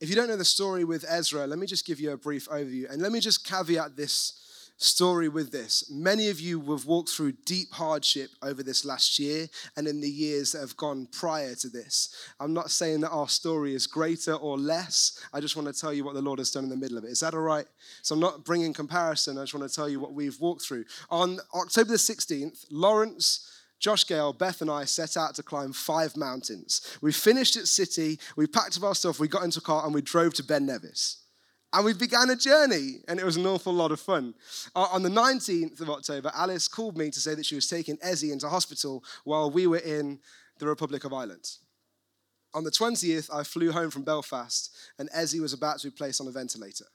If 0.00 0.10
you 0.10 0.14
don't 0.14 0.28
know 0.28 0.36
the 0.36 0.44
story 0.44 0.84
with 0.84 1.06
Ezra, 1.08 1.46
let 1.46 1.58
me 1.58 1.66
just 1.66 1.86
give 1.86 1.98
you 2.00 2.10
a 2.10 2.18
brief 2.18 2.48
overview. 2.48 2.90
And 2.90 3.00
let 3.00 3.12
me 3.12 3.20
just 3.20 3.46
caveat 3.46 3.96
this 3.96 4.42
story 4.78 5.28
with 5.28 5.52
this. 5.52 5.90
Many 5.90 6.28
of 6.28 6.40
you 6.40 6.60
have 6.72 6.86
walked 6.86 7.08
through 7.08 7.32
deep 7.44 7.72
hardship 7.72 8.30
over 8.42 8.62
this 8.62 8.84
last 8.84 9.18
year 9.18 9.46
and 9.76 9.88
in 9.88 10.00
the 10.00 10.10
years 10.10 10.52
that 10.52 10.60
have 10.60 10.76
gone 10.76 11.08
prior 11.12 11.54
to 11.56 11.68
this. 11.68 12.14
I'm 12.40 12.52
not 12.52 12.70
saying 12.70 13.00
that 13.00 13.10
our 13.10 13.28
story 13.28 13.74
is 13.74 13.86
greater 13.86 14.34
or 14.34 14.58
less. 14.58 15.20
I 15.32 15.40
just 15.40 15.56
want 15.56 15.68
to 15.68 15.78
tell 15.78 15.92
you 15.92 16.04
what 16.04 16.14
the 16.14 16.22
Lord 16.22 16.38
has 16.38 16.50
done 16.50 16.64
in 16.64 16.70
the 16.70 16.76
middle 16.76 16.98
of 16.98 17.04
it. 17.04 17.10
Is 17.10 17.20
that 17.20 17.34
all 17.34 17.40
right? 17.40 17.66
So 18.02 18.14
I'm 18.14 18.20
not 18.20 18.44
bringing 18.44 18.72
comparison. 18.72 19.38
I 19.38 19.42
just 19.42 19.54
want 19.54 19.68
to 19.68 19.74
tell 19.74 19.88
you 19.88 20.00
what 20.00 20.12
we've 20.12 20.38
walked 20.40 20.62
through. 20.62 20.84
On 21.10 21.38
October 21.54 21.90
the 21.90 21.96
16th, 21.96 22.66
Lawrence. 22.70 23.52
Josh 23.78 24.06
Gale, 24.06 24.32
Beth, 24.32 24.62
and 24.62 24.70
I 24.70 24.86
set 24.86 25.18
out 25.18 25.34
to 25.34 25.42
climb 25.42 25.70
five 25.70 26.16
mountains. 26.16 26.96
We 27.02 27.12
finished 27.12 27.58
at 27.58 27.66
City, 27.66 28.18
we 28.34 28.46
packed 28.46 28.78
up 28.78 28.84
our 28.84 28.94
stuff, 28.94 29.20
we 29.20 29.28
got 29.28 29.44
into 29.44 29.58
a 29.58 29.62
car, 29.62 29.84
and 29.84 29.94
we 29.94 30.00
drove 30.00 30.32
to 30.34 30.42
Ben 30.42 30.64
Nevis. 30.64 31.25
And 31.76 31.84
we 31.84 31.92
began 31.92 32.30
a 32.30 32.36
journey, 32.36 33.00
and 33.06 33.20
it 33.20 33.24
was 33.26 33.36
an 33.36 33.44
awful 33.44 33.70
lot 33.70 33.92
of 33.92 34.00
fun. 34.00 34.32
Uh, 34.74 34.88
on 34.90 35.02
the 35.02 35.10
19th 35.10 35.78
of 35.82 35.90
October, 35.90 36.32
Alice 36.34 36.68
called 36.68 36.96
me 36.96 37.10
to 37.10 37.20
say 37.20 37.34
that 37.34 37.44
she 37.44 37.54
was 37.54 37.68
taking 37.68 37.98
Ezzy 37.98 38.32
into 38.32 38.48
hospital 38.48 39.04
while 39.24 39.50
we 39.50 39.66
were 39.66 39.76
in 39.76 40.18
the 40.58 40.66
Republic 40.66 41.04
of 41.04 41.12
Ireland. 41.12 41.50
On 42.54 42.64
the 42.64 42.70
20th, 42.70 43.28
I 43.30 43.42
flew 43.42 43.72
home 43.72 43.90
from 43.90 44.04
Belfast, 44.04 44.74
and 44.98 45.10
Ezzy 45.10 45.38
was 45.38 45.52
about 45.52 45.78
to 45.80 45.88
be 45.88 45.90
placed 45.90 46.18
on 46.18 46.26
a 46.26 46.30
ventilator. 46.30 46.86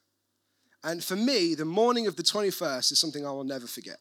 And 0.82 1.04
for 1.04 1.14
me, 1.14 1.54
the 1.54 1.64
morning 1.64 2.08
of 2.08 2.16
the 2.16 2.24
21st 2.24 2.90
is 2.90 2.98
something 2.98 3.24
I 3.24 3.30
will 3.30 3.44
never 3.44 3.68
forget. 3.68 3.98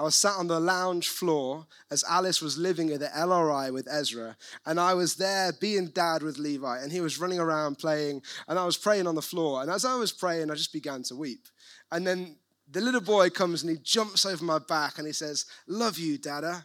I 0.00 0.02
was 0.02 0.14
sat 0.14 0.38
on 0.38 0.46
the 0.46 0.58
lounge 0.58 1.10
floor 1.10 1.66
as 1.90 2.04
Alice 2.08 2.40
was 2.40 2.56
living 2.56 2.90
at 2.90 3.00
the 3.00 3.08
LRI 3.08 3.70
with 3.70 3.86
Ezra, 3.86 4.34
and 4.64 4.80
I 4.80 4.94
was 4.94 5.16
there 5.16 5.52
being 5.52 5.88
dad 5.88 6.22
with 6.22 6.38
Levi, 6.38 6.78
and 6.78 6.90
he 6.90 7.02
was 7.02 7.20
running 7.20 7.38
around 7.38 7.76
playing, 7.78 8.22
and 8.48 8.58
I 8.58 8.64
was 8.64 8.78
praying 8.78 9.06
on 9.06 9.14
the 9.14 9.20
floor. 9.20 9.60
And 9.60 9.70
as 9.70 9.84
I 9.84 9.96
was 9.96 10.10
praying, 10.10 10.50
I 10.50 10.54
just 10.54 10.72
began 10.72 11.02
to 11.02 11.16
weep. 11.16 11.48
And 11.92 12.06
then 12.06 12.36
the 12.70 12.80
little 12.80 13.02
boy 13.02 13.28
comes 13.28 13.62
and 13.62 13.70
he 13.70 13.76
jumps 13.76 14.24
over 14.24 14.42
my 14.42 14.58
back 14.58 14.96
and 14.96 15.06
he 15.06 15.12
says, 15.12 15.44
Love 15.66 15.98
you, 15.98 16.16
Dada. 16.16 16.64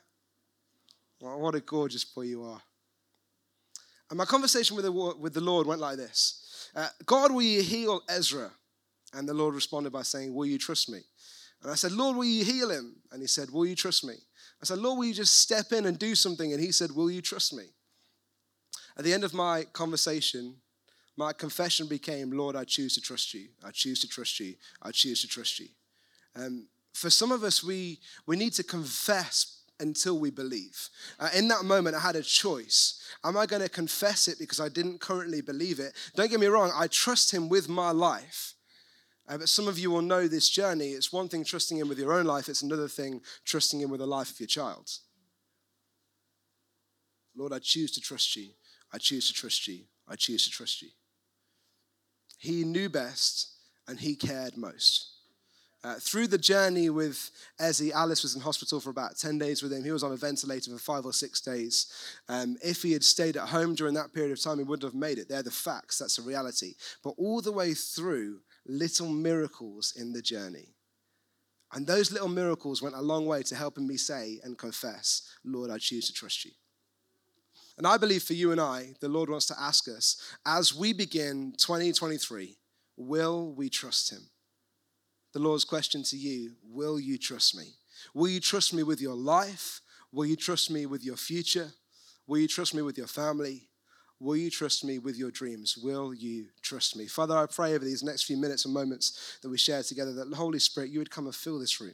Well, 1.19 1.37
what 1.41 1.55
a 1.55 1.59
gorgeous 1.59 2.05
boy 2.05 2.21
you 2.21 2.41
are. 2.45 2.61
And 4.09 4.17
my 4.17 4.23
conversation 4.23 4.77
with 4.77 4.85
the, 4.85 4.93
with 4.93 5.33
the 5.33 5.41
Lord 5.41 5.67
went 5.67 5.81
like 5.81 5.97
this 5.97 6.69
uh, 6.73 6.87
God, 7.05 7.33
will 7.33 7.41
you 7.41 7.61
heal 7.61 8.01
Ezra? 8.07 8.49
And 9.13 9.27
the 9.27 9.33
Lord 9.33 9.55
responded 9.55 9.91
by 9.91 10.03
saying, 10.03 10.33
Will 10.33 10.45
you 10.45 10.57
trust 10.57 10.89
me? 10.89 11.01
And 11.65 11.71
I 11.71 11.75
said, 11.75 11.93
Lord, 11.93 12.15
will 12.15 12.25
you 12.25 12.45
heal 12.45 12.69
him? 12.69 12.97
And 13.11 13.21
he 13.21 13.27
said, 13.27 13.49
Will 13.49 13.65
you 13.65 13.73
trust 13.73 14.05
me? 14.05 14.13
I 14.61 14.65
said, 14.65 14.77
Lord, 14.77 14.99
will 14.99 15.05
you 15.05 15.15
just 15.15 15.41
step 15.41 15.71
in 15.71 15.87
and 15.87 15.97
do 15.97 16.13
something? 16.13 16.53
And 16.53 16.61
he 16.61 16.71
said, 16.71 16.91
Will 16.91 17.09
you 17.09 17.23
trust 17.23 17.55
me? 17.55 17.63
At 18.95 19.03
the 19.03 19.11
end 19.11 19.23
of 19.23 19.33
my 19.33 19.63
conversation, 19.73 20.57
my 21.17 21.33
confession 21.33 21.87
became, 21.87 22.29
Lord, 22.29 22.55
I 22.55 22.65
choose 22.65 22.93
to 22.93 23.01
trust 23.01 23.33
you. 23.33 23.47
I 23.63 23.71
choose 23.71 23.99
to 24.01 24.07
trust 24.07 24.39
you. 24.39 24.53
I 24.83 24.91
choose 24.91 25.21
to 25.21 25.27
trust 25.27 25.59
you. 25.59 25.69
Um, 26.35 26.67
for 26.93 27.09
some 27.09 27.31
of 27.31 27.43
us, 27.43 27.63
we, 27.63 27.99
we 28.27 28.35
need 28.35 28.53
to 28.53 28.63
confess 28.63 29.63
until 29.79 30.19
we 30.19 30.29
believe. 30.29 30.89
Uh, 31.19 31.29
in 31.35 31.47
that 31.47 31.65
moment, 31.65 31.95
I 31.95 31.99
had 31.99 32.15
a 32.15 32.21
choice. 32.21 33.01
Am 33.23 33.35
I 33.35 33.47
going 33.47 33.63
to 33.63 33.69
confess 33.69 34.27
it 34.27 34.37
because 34.37 34.59
I 34.59 34.69
didn't 34.69 34.99
currently 35.01 35.41
believe 35.41 35.79
it? 35.79 35.93
Don't 36.15 36.29
get 36.29 36.39
me 36.39 36.45
wrong, 36.45 36.71
I 36.75 36.85
trust 36.85 37.31
Him 37.33 37.49
with 37.49 37.67
my 37.67 37.89
life. 37.89 38.54
Uh, 39.27 39.37
but 39.37 39.49
some 39.49 39.67
of 39.67 39.79
you 39.79 39.89
will 39.89 40.01
know 40.01 40.27
this 40.27 40.49
journey. 40.49 40.89
It's 40.89 41.11
one 41.11 41.27
thing 41.27 41.43
trusting 41.43 41.77
Him 41.77 41.89
with 41.89 41.99
your 41.99 42.13
own 42.13 42.25
life, 42.25 42.49
it's 42.49 42.61
another 42.61 42.87
thing 42.87 43.21
trusting 43.43 43.79
Him 43.79 43.89
with 43.89 43.99
the 43.99 44.07
life 44.07 44.31
of 44.31 44.39
your 44.39 44.47
child. 44.47 44.89
Lord, 47.35 47.53
I 47.53 47.59
choose 47.59 47.91
to 47.91 48.01
trust 48.01 48.35
you. 48.35 48.49
I 48.93 48.97
choose 48.97 49.27
to 49.27 49.33
trust 49.33 49.67
you. 49.67 49.81
I 50.07 50.15
choose 50.15 50.45
to 50.45 50.51
trust 50.51 50.81
you. 50.81 50.89
He 52.37 52.63
knew 52.63 52.89
best 52.89 53.49
and 53.87 53.99
He 53.99 54.15
cared 54.15 54.55
most. 54.55 55.15
Uh, 55.85 55.99
through 55.99 56.25
the 56.25 56.37
journey 56.37 56.89
with 56.89 57.29
Ezzy, 57.61 57.91
Alice 57.91 58.23
was 58.23 58.33
in 58.33 58.41
hospital 58.41 58.79
for 58.79 58.89
about 58.89 59.17
10 59.17 59.37
days 59.37 59.61
with 59.61 59.71
him. 59.71 59.83
He 59.83 59.91
was 59.91 60.01
on 60.01 60.11
a 60.11 60.15
ventilator 60.15 60.71
for 60.71 60.79
five 60.79 61.05
or 61.05 61.13
six 61.13 61.39
days. 61.39 61.93
Um, 62.27 62.57
if 62.63 62.81
he 62.81 62.91
had 62.91 63.03
stayed 63.03 63.37
at 63.37 63.49
home 63.49 63.75
during 63.75 63.93
that 63.93 64.11
period 64.11 64.31
of 64.31 64.41
time, 64.41 64.57
he 64.57 64.63
wouldn't 64.63 64.91
have 64.91 64.99
made 64.99 65.19
it. 65.19 65.29
They're 65.29 65.43
the 65.43 65.51
facts, 65.51 65.99
that's 65.99 66.15
the 66.15 66.23
reality. 66.23 66.73
But 67.03 67.13
all 67.19 67.39
the 67.39 67.51
way 67.51 67.75
through, 67.75 68.39
little 68.65 69.09
miracles 69.09 69.93
in 69.95 70.13
the 70.13 70.21
journey. 70.21 70.75
And 71.73 71.85
those 71.85 72.11
little 72.11 72.29
miracles 72.29 72.81
went 72.81 72.95
a 72.95 73.01
long 73.01 73.25
way 73.25 73.43
to 73.43 73.55
helping 73.55 73.87
me 73.87 73.97
say 73.97 74.39
and 74.43 74.57
confess, 74.57 75.23
Lord, 75.43 75.69
I 75.69 75.77
choose 75.77 76.07
to 76.07 76.13
trust 76.13 76.45
you. 76.45 76.51
And 77.77 77.85
I 77.85 77.97
believe 77.97 78.23
for 78.23 78.33
you 78.33 78.51
and 78.51 78.61
I, 78.61 78.93
the 79.01 79.09
Lord 79.09 79.29
wants 79.29 79.47
to 79.47 79.59
ask 79.59 79.87
us 79.89 80.21
as 80.45 80.73
we 80.73 80.93
begin 80.93 81.53
2023, 81.57 82.57
will 82.95 83.53
we 83.53 83.69
trust 83.69 84.11
him? 84.11 84.29
The 85.33 85.39
Lord's 85.39 85.65
question 85.65 86.01
to 86.03 86.17
you 86.17 86.53
will 86.63 86.97
you 86.97 87.17
trust 87.17 87.57
me? 87.57 87.73
Will 88.13 88.29
you 88.29 88.39
trust 88.39 88.73
me 88.73 88.83
with 88.83 89.01
your 89.01 89.15
life? 89.15 89.81
Will 90.11 90.25
you 90.25 90.37
trust 90.37 90.71
me 90.71 90.85
with 90.85 91.03
your 91.03 91.17
future? 91.17 91.71
Will 92.25 92.37
you 92.37 92.47
trust 92.47 92.73
me 92.73 92.81
with 92.81 92.97
your 92.97 93.07
family? 93.07 93.67
Will 94.25 94.37
you 94.37 94.49
trust 94.49 94.83
me 94.83 94.97
with 94.97 95.17
your 95.17 95.29
dreams? 95.29 95.77
Will 95.77 96.11
you 96.11 96.47
trust 96.63 96.95
me? 96.95 97.05
Father, 97.05 97.37
I 97.37 97.45
pray 97.45 97.75
over 97.75 97.85
these 97.85 98.01
next 98.01 98.23
few 98.23 98.37
minutes 98.37 98.65
and 98.65 98.73
moments 98.73 99.37
that 99.43 99.49
we 99.49 99.57
share 99.59 99.83
together 99.83 100.13
that 100.13 100.31
the 100.31 100.35
Holy 100.35 100.57
Spirit, 100.57 100.89
you 100.89 100.97
would 100.97 101.11
come 101.11 101.27
and 101.27 101.35
fill 101.35 101.59
this 101.59 101.79
room 101.79 101.93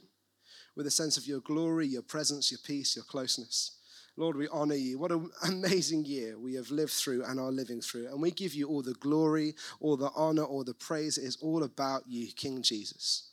with 0.74 0.86
a 0.86 0.90
sense 0.90 1.18
of 1.18 1.26
your 1.26 1.40
glory, 1.40 1.86
your 1.86 2.00
presence, 2.00 2.50
your 2.50 2.60
peace, 2.64 2.96
your 2.96 3.04
closeness. 3.04 3.72
Lord, 4.16 4.36
we 4.36 4.48
honor 4.48 4.76
you. 4.76 4.98
What 4.98 5.12
an 5.12 5.28
amazing 5.46 6.06
year 6.06 6.38
we 6.38 6.54
have 6.54 6.70
lived 6.70 6.92
through 6.92 7.22
and 7.24 7.38
are 7.38 7.52
living 7.52 7.82
through. 7.82 8.08
And 8.08 8.22
we 8.22 8.30
give 8.30 8.54
you 8.54 8.66
all 8.66 8.80
the 8.82 8.94
glory, 8.94 9.54
all 9.78 9.98
the 9.98 10.10
honor, 10.16 10.44
all 10.44 10.64
the 10.64 10.72
praise. 10.72 11.18
It 11.18 11.24
is 11.24 11.36
all 11.42 11.64
about 11.64 12.04
you, 12.08 12.32
King 12.32 12.62
Jesus. 12.62 13.28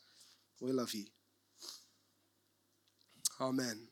We 0.59 0.73
love 0.73 0.93
you. 0.93 1.05
Amen. 3.39 3.88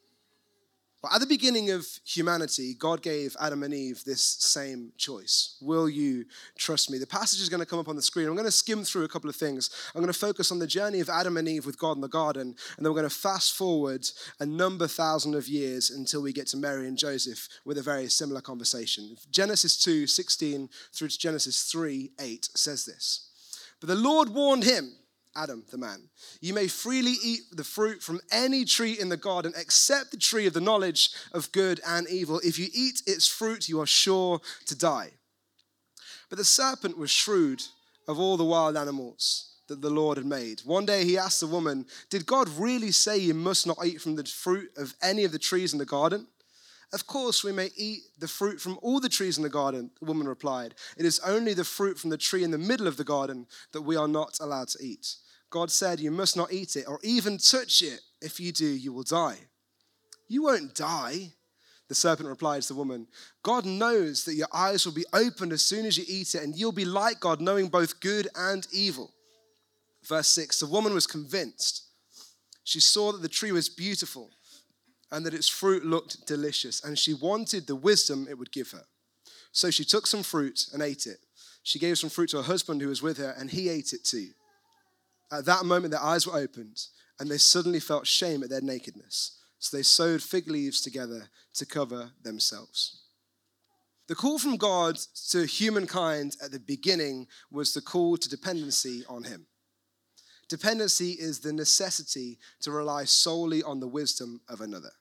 But 1.01 1.13
at 1.13 1.21
the 1.21 1.27
beginning 1.27 1.69
of 1.69 1.85
humanity, 2.05 2.73
God 2.73 3.03
gave 3.03 3.35
Adam 3.39 3.61
and 3.61 3.73
Eve 3.73 4.03
this 4.03 4.21
same 4.21 4.91
choice. 4.97 5.57
Will 5.61 5.87
you 5.87 6.25
trust 6.57 6.89
me? 6.89 6.97
The 6.97 7.05
passage 7.05 7.39
is 7.39 7.49
going 7.49 7.59
to 7.59 7.67
come 7.67 7.77
up 7.77 7.87
on 7.87 7.95
the 7.95 8.01
screen. 8.01 8.27
I'm 8.27 8.33
going 8.33 8.45
to 8.45 8.51
skim 8.51 8.83
through 8.83 9.03
a 9.03 9.07
couple 9.07 9.29
of 9.29 9.35
things. 9.35 9.69
I'm 9.93 10.01
going 10.01 10.11
to 10.11 10.19
focus 10.19 10.51
on 10.51 10.57
the 10.57 10.65
journey 10.65 10.99
of 10.99 11.09
Adam 11.09 11.37
and 11.37 11.47
Eve 11.47 11.67
with 11.67 11.77
God 11.77 11.97
in 11.97 12.01
the 12.01 12.07
garden, 12.07 12.55
and 12.77 12.85
then 12.85 12.91
we're 12.91 12.99
going 12.99 13.09
to 13.09 13.15
fast 13.15 13.53
forward 13.53 14.07
a 14.39 14.45
number 14.45 14.87
thousand 14.87 15.35
of 15.35 15.47
years 15.47 15.91
until 15.91 16.23
we 16.23 16.33
get 16.33 16.47
to 16.47 16.57
Mary 16.57 16.87
and 16.87 16.97
Joseph 16.97 17.47
with 17.63 17.77
a 17.77 17.83
very 17.83 18.07
similar 18.07 18.41
conversation. 18.41 19.15
Genesis 19.29 19.77
2 19.83 20.07
16 20.07 20.69
through 20.93 21.09
to 21.09 21.19
Genesis 21.19 21.63
3 21.71 22.11
8 22.19 22.49
says 22.55 22.85
this. 22.85 23.29
But 23.79 23.89
the 23.89 23.95
Lord 23.95 24.29
warned 24.29 24.63
him 24.63 24.93
Adam, 25.38 25.63
the 25.72 25.77
man. 25.77 26.10
You 26.41 26.53
may 26.53 26.67
freely 26.67 27.15
eat 27.24 27.41
the 27.51 27.63
fruit 27.63 28.01
from 28.01 28.20
any 28.32 28.65
tree 28.65 28.98
in 29.00 29.10
the 29.10 29.17
garden 29.17 29.53
except 29.56 30.12
the 30.12 30.17
tree 30.17 30.48
of 30.48 30.53
the 30.53 30.62
knowledge 30.62 31.12
of 31.32 31.51
good 31.51 31.79
and 31.88 32.10
evil. 32.10 32.41
If 32.44 32.58
you 32.58 32.67
eat 32.74 33.03
its 33.06 33.27
fruit, 33.27 33.70
you 33.70 33.79
are 33.79 33.86
sure 33.86 34.41
to 34.65 34.75
die. 34.75 35.12
But 36.29 36.38
the 36.38 36.44
serpent 36.44 36.98
was 36.98 37.12
shrewd 37.12 37.62
of 38.08 38.20
all 38.20 38.36
the 38.36 38.44
wild 38.44 38.75
animals 38.75 39.53
that 39.67 39.82
the 39.82 39.89
Lord 39.89 40.17
had 40.17 40.25
made. 40.25 40.62
One 40.62 40.86
day 40.86 41.06
he 41.06 41.17
asked 41.17 41.39
the 41.39 41.48
woman, 41.48 41.86
Did 42.10 42.25
God 42.25 42.50
really 42.50 42.91
say 42.91 43.17
you 43.17 43.34
must 43.34 43.67
not 43.67 43.86
eat 43.86 44.01
from 44.01 44.15
the 44.15 44.24
fruit 44.24 44.72
of 44.77 44.96
any 45.01 45.24
of 45.24 45.32
the 45.32 45.39
trees 45.39 45.74
in 45.74 45.79
the 45.79 45.86
garden? 45.86 46.27
Of 46.94 47.06
course, 47.06 47.44
we 47.44 47.51
may 47.51 47.70
eat 47.75 48.03
the 48.17 48.29
fruit 48.29 48.62
from 48.62 48.79
all 48.82 49.01
the 49.01 49.10
trees 49.10 49.38
in 49.38 49.44
the 49.44 49.50
garden, 49.50 49.91
the 50.00 50.06
woman 50.06 50.27
replied. 50.27 50.74
It 50.98 51.06
is 51.06 51.20
only 51.20 51.53
the 51.53 51.65
fruit 51.65 52.00
from 52.00 52.12
the 52.12 52.17
tree 52.17 52.44
in 52.44 52.51
the 52.51 52.58
middle 52.58 52.88
of 52.88 52.96
the 52.96 53.03
garden 53.03 53.46
that 53.74 53.82
we 53.82 53.98
are 53.98 54.08
not 54.08 54.38
allowed 54.39 54.70
to 54.70 54.79
eat. 54.84 55.15
God 55.49 55.71
said, 55.71 55.99
You 55.99 56.11
must 56.11 56.35
not 56.35 56.51
eat 56.51 56.75
it 56.75 56.87
or 56.87 56.99
even 57.03 57.37
touch 57.37 57.81
it. 57.81 58.01
If 58.21 58.39
you 58.39 58.51
do, 58.51 58.65
you 58.65 58.91
will 58.93 59.03
die. 59.03 59.37
You 60.27 60.43
won't 60.43 60.75
die. 60.75 61.31
The 61.87 61.95
serpent 61.95 62.27
replied 62.27 62.63
to 62.63 62.67
the 62.67 62.75
woman, 62.75 63.07
God 63.43 63.65
knows 63.65 64.25
that 64.25 64.35
your 64.35 64.49
eyes 64.53 64.85
will 64.85 64.93
be 64.93 65.05
opened 65.13 65.53
as 65.53 65.61
soon 65.61 65.85
as 65.85 65.97
you 65.97 66.03
eat 66.07 66.35
it, 66.35 66.43
and 66.43 66.53
you'll 66.53 66.73
be 66.73 66.83
like 66.83 67.21
God, 67.21 67.39
knowing 67.39 67.69
both 67.69 68.01
good 68.01 68.27
and 68.35 68.67
evil. 68.73 69.13
Verse 70.05 70.27
6 70.29 70.59
The 70.59 70.67
woman 70.67 70.93
was 70.93 71.07
convinced. 71.07 71.83
She 72.63 72.81
saw 72.81 73.13
that 73.13 73.21
the 73.21 73.29
tree 73.29 73.53
was 73.53 73.69
beautiful 73.69 74.31
and 75.11 75.25
that 75.25 75.33
its 75.33 75.47
fruit 75.47 75.85
looked 75.85 76.27
delicious, 76.27 76.83
and 76.83 76.99
she 76.99 77.13
wanted 77.13 77.65
the 77.65 77.75
wisdom 77.75 78.27
it 78.29 78.37
would 78.37 78.51
give 78.51 78.71
her. 78.71 78.83
So 79.53 79.71
she 79.71 79.85
took 79.85 80.05
some 80.05 80.23
fruit 80.23 80.67
and 80.73 80.83
ate 80.83 81.07
it. 81.07 81.19
She 81.63 81.79
gave 81.79 81.97
some 81.97 82.09
fruit 82.09 82.29
to 82.31 82.37
her 82.37 82.43
husband 82.43 82.81
who 82.81 82.89
was 82.89 83.01
with 83.01 83.17
her, 83.17 83.33
and 83.37 83.49
he 83.49 83.69
ate 83.69 83.93
it 83.93 84.03
too. 84.03 84.31
At 85.31 85.46
that 85.46 85.65
moment, 85.65 85.91
their 85.91 86.03
eyes 86.03 86.25
were 86.25 86.38
opened, 86.38 86.81
and 87.19 87.29
they 87.29 87.38
suddenly 87.38 87.79
felt 87.79 88.07
shame 88.07 88.43
at 88.43 88.50
their 88.50 88.62
nakedness. 88.62 89.38
So 89.60 89.75
they 89.75 89.84
sewed 89.84 90.24
fig 90.24 90.48
leaves 90.48 90.81
together 90.81 91.29
to 91.55 91.65
cover 91.65 92.12
themselves. 92.24 93.01
The 94.07 94.15
call 94.15 94.39
from 94.39 94.55
God 94.55 94.98
to 95.31 95.46
humankind 95.46 96.38
at 96.41 96.51
the 96.51 96.60
beginning 96.60 97.27
was 97.51 97.74
the 97.74 97.81
call 97.81 98.17
to 98.17 98.29
dependency 98.29 99.03
on 99.10 99.24
Him. 99.24 99.48
Dependency 100.48 101.12
is 101.12 101.39
the 101.39 101.51
necessity 101.51 102.39
to 102.62 102.72
rely 102.72 103.03
solely 103.03 103.62
on 103.63 103.81
the 103.81 103.88
wisdom 103.88 104.39
of 104.48 104.62
another. 104.62 104.91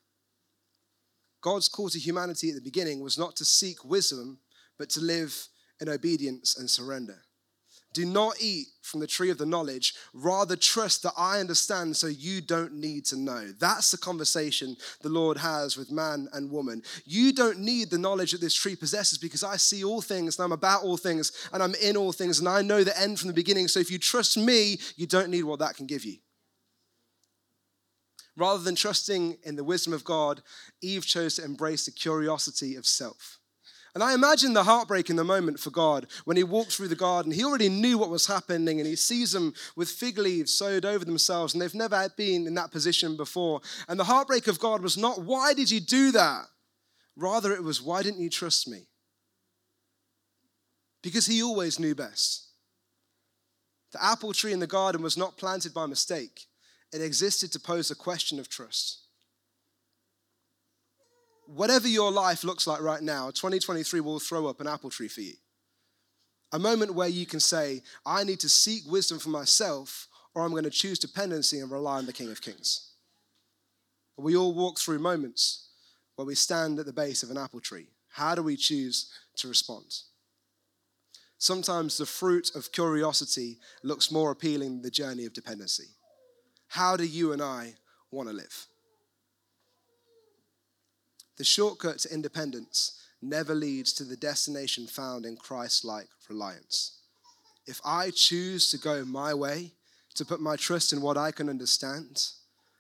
God's 1.41 1.69
call 1.69 1.89
to 1.91 1.99
humanity 2.01 2.49
at 2.49 2.57
the 2.57 2.61
beginning 2.61 3.01
was 3.01 3.17
not 3.17 3.37
to 3.37 3.45
seek 3.45 3.85
wisdom, 3.85 4.41
but 4.77 4.91
to 4.91 5.01
live 5.01 5.47
in 5.81 5.89
obedience 5.89 6.59
and 6.59 6.69
surrender. 6.69 7.23
Do 7.97 8.05
not 8.05 8.35
eat 8.43 8.67
from 8.83 9.01
the 9.01 9.07
tree 9.07 9.31
of 9.31 9.39
the 9.39 9.47
knowledge. 9.47 9.95
Rather, 10.13 10.55
trust 10.55 11.03
that 11.03 11.15
I 11.17 11.41
understand 11.41 11.97
so 11.97 12.09
you 12.09 12.43
don't 12.43 12.75
need 12.75 13.07
to 13.07 13.17
know. 13.17 13.55
That's 13.59 13.91
the 13.91 13.97
conversation 13.97 14.77
the 15.01 15.09
Lord 15.09 15.39
has 15.39 15.79
with 15.79 15.91
man 15.91 16.29
and 16.35 16.51
woman. 16.51 16.83
You 17.07 17.33
don't 17.33 17.61
need 17.61 17.89
the 17.89 17.97
knowledge 17.97 18.33
that 18.33 18.43
this 18.43 18.53
tree 18.53 18.77
possesses 18.77 19.17
because 19.17 19.43
I 19.43 19.57
see 19.57 19.83
all 19.83 20.03
things 20.03 20.39
and 20.39 20.45
I'm 20.45 20.53
about 20.53 20.83
all 20.83 20.99
things 20.99 21.49
and 21.55 21.63
I'm 21.63 21.75
in 21.77 21.97
all 21.97 22.13
things 22.13 22.39
and 22.39 22.47
I 22.47 22.61
know 22.61 22.85
the 22.85 23.01
end 23.01 23.19
from 23.19 23.29
the 23.29 23.33
beginning. 23.33 23.67
So 23.67 23.81
if 23.81 23.91
you 23.91 23.99
trust 23.99 24.37
me, 24.37 24.79
you 24.97 25.07
don't 25.07 25.31
need 25.31 25.45
what 25.45 25.61
that 25.61 25.77
can 25.77 25.87
give 25.87 26.05
you. 26.05 26.19
Rather 28.37 28.63
than 28.63 28.75
trusting 28.75 29.39
in 29.43 29.57
the 29.57 29.65
wisdom 29.65 29.95
of 29.95 30.05
God, 30.05 30.43
Eve 30.83 31.07
chose 31.07 31.37
to 31.37 31.45
embrace 31.47 31.87
the 31.87 31.93
curiosity 31.93 32.77
of 32.77 32.85
self. 32.85 33.39
And 33.97 34.03
I 34.03 34.13
imagine 34.13 34.53
the 34.53 34.63
heartbreak 34.63 35.09
in 35.09 35.17
the 35.17 35.25
moment 35.25 35.59
for 35.59 35.71
God 35.71 36.07
when 36.27 36.37
he 36.37 36.45
walked 36.45 36.73
through 36.73 36.89
the 36.89 36.95
garden. 36.95 37.33
He 37.33 37.43
already 37.43 37.71
knew 37.71 37.97
what 37.97 38.11
was 38.11 38.27
happening 38.27 38.79
and 38.79 38.87
he 38.87 38.95
sees 38.95 39.33
them 39.33 39.55
with 39.75 39.89
fig 39.89 40.19
leaves 40.19 40.53
sewed 40.53 40.85
over 40.85 41.03
themselves 41.03 41.55
and 41.55 41.63
they've 41.63 41.75
never 41.75 42.07
been 42.15 42.47
in 42.47 42.53
that 42.57 42.71
position 42.71 43.17
before. 43.17 43.63
And 43.89 43.99
the 43.99 44.05
heartbreak 44.05 44.49
of 44.49 44.61
God 44.61 44.83
was 44.83 44.99
not, 44.99 45.23
why 45.23 45.55
did 45.55 45.71
you 45.71 45.81
do 45.81 46.13
that? 46.13 46.45
Rather, 47.17 47.55
it 47.55 47.65
was, 47.65 47.81
why 47.81 48.03
didn't 48.03 48.21
you 48.21 48.29
trust 48.29 48.69
me? 48.69 48.83
Because 51.03 51.25
he 51.25 51.43
always 51.43 51.81
knew 51.81 51.95
best. 51.95 52.51
The 53.93 54.05
apple 54.05 54.35
tree 54.35 54.53
in 54.53 54.61
the 54.61 54.67
garden 54.67 55.01
was 55.01 55.17
not 55.17 55.39
planted 55.39 55.73
by 55.73 55.87
mistake, 55.87 56.43
it 56.93 57.01
existed 57.01 57.51
to 57.53 57.59
pose 57.59 57.91
a 57.91 57.97
question 57.97 58.39
of 58.39 58.51
trust 58.51 59.06
whatever 61.47 61.89
your 61.89 62.11
life 62.11 62.45
looks 62.45 62.67
like 62.67 62.81
right 62.81 63.03
now, 63.03 63.31
2023 63.31 64.01
will 64.01 64.19
throw 64.19 64.47
up 64.47 64.61
an 64.61 64.67
apple 64.67 64.91
tree 64.91 65.09
for 65.09 65.21
you. 65.21 65.35
A 66.53 66.59
moment 66.59 66.95
where 66.95 67.09
you 67.09 67.27
can 67.27 67.41
say, 67.41 67.83
I 68.05 68.25
need 68.25 68.41
to 68.41 68.49
seek 68.49 68.83
wisdom 68.87 69.19
for 69.19 69.31
myself, 69.31 70.09
or 70.35 70.43
I'm 70.43 70.53
going 70.53 70.65
to 70.65 70.71
choose 70.71 70.99
dependency 70.99 71.59
and 71.61 71.71
rely 71.71 71.99
on 71.99 72.07
the 72.07 72.13
King 72.13 72.31
of 72.31 72.41
Kings. 72.41 72.93
We 74.17 74.37
all 74.37 74.55
walk 74.55 74.79
through 74.79 74.99
moments 74.99 75.69
where 76.15 76.27
we 76.27 76.35
stand 76.35 76.79
at 76.79 76.87
the 76.87 76.93
base 76.93 77.23
of 77.23 77.31
an 77.31 77.39
apple 77.39 77.61
tree. 77.61 77.89
How 78.09 78.35
do 78.35 78.43
we 78.43 78.57
choose 78.57 79.13
to 79.37 79.49
respond? 79.49 79.95
Sometimes 81.39 81.99
the 81.99 82.07
fruit 82.07 82.51
of 82.55 82.73
curiosity 82.73 83.59
looks 83.83 84.11
more 84.11 84.31
appealing 84.31 84.71
than 84.71 84.83
the 84.83 84.91
journey 84.91 85.27
of 85.27 85.35
dependency. 85.35 85.89
How 86.69 86.97
do 86.97 87.05
you 87.05 87.33
and 87.33 87.43
I 87.43 87.75
want 88.11 88.29
to 88.29 88.35
live? 88.35 88.67
The 91.37 91.45
shortcut 91.45 91.99
to 92.01 92.13
independence 92.13 93.01
never 93.21 93.55
leads 93.55 93.93
to 93.95 94.05
the 94.05 94.17
destination 94.17 94.87
found 94.87 95.27
in 95.27 95.37
Christ 95.37 95.85
like 95.85 96.09
reliance. 96.29 96.99
If 97.67 97.81
I 97.85 98.11
choose 98.11 98.71
to 98.71 98.79
go 98.79 99.05
my 99.05 99.35
way, 99.35 99.73
to 100.15 100.25
put 100.25 100.41
my 100.41 100.57
trust 100.57 100.93
in 100.93 101.03
what 101.03 101.19
I 101.19 101.31
can 101.33 101.49
understand, 101.49 102.27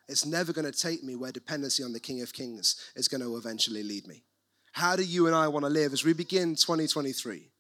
it's 0.09 0.25
never 0.25 0.53
going 0.53 0.71
to 0.71 0.79
take 0.79 1.03
me 1.03 1.17
where 1.17 1.33
dependency 1.33 1.83
on 1.83 1.93
the 1.93 2.01
King 2.01 2.23
of 2.23 2.33
Kings 2.33 2.77
is 2.95 3.09
going 3.09 3.21
to 3.21 3.37
eventually 3.37 3.83
lead 3.83 4.07
me. 4.07 4.23
How 4.73 4.97
do 4.97 5.03
you 5.03 5.27
and 5.27 5.35
I 5.35 5.49
want 5.49 5.65
to 5.65 5.71
live 5.71 5.93
as 5.93 6.05
we 6.05 6.13
begin 6.13 6.55
2023? 6.55 7.51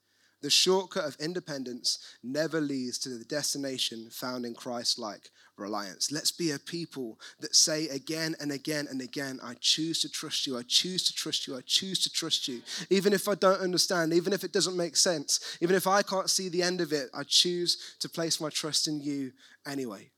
The 0.46 0.50
shortcut 0.50 1.04
of 1.04 1.16
independence 1.18 1.98
never 2.22 2.60
leads 2.60 2.98
to 2.98 3.08
the 3.08 3.24
destination 3.24 4.10
found 4.12 4.46
in 4.46 4.54
Christ 4.54 4.96
like 4.96 5.32
reliance. 5.56 6.12
Let's 6.12 6.30
be 6.30 6.52
a 6.52 6.58
people 6.60 7.18
that 7.40 7.56
say 7.56 7.88
again 7.88 8.36
and 8.38 8.52
again 8.52 8.86
and 8.88 9.00
again, 9.00 9.40
I 9.42 9.54
choose 9.58 10.00
to 10.02 10.08
trust 10.08 10.46
you, 10.46 10.56
I 10.56 10.62
choose 10.62 11.02
to 11.08 11.12
trust 11.12 11.48
you, 11.48 11.56
I 11.56 11.62
choose 11.66 11.98
to 12.04 12.12
trust 12.12 12.46
you. 12.46 12.62
Even 12.90 13.12
if 13.12 13.26
I 13.26 13.34
don't 13.34 13.60
understand, 13.60 14.12
even 14.12 14.32
if 14.32 14.44
it 14.44 14.52
doesn't 14.52 14.76
make 14.76 14.94
sense, 14.94 15.58
even 15.60 15.74
if 15.74 15.88
I 15.88 16.02
can't 16.02 16.30
see 16.30 16.48
the 16.48 16.62
end 16.62 16.80
of 16.80 16.92
it, 16.92 17.10
I 17.12 17.24
choose 17.24 17.96
to 17.98 18.08
place 18.08 18.40
my 18.40 18.48
trust 18.48 18.86
in 18.86 19.00
you 19.00 19.32
anyway. 19.66 20.12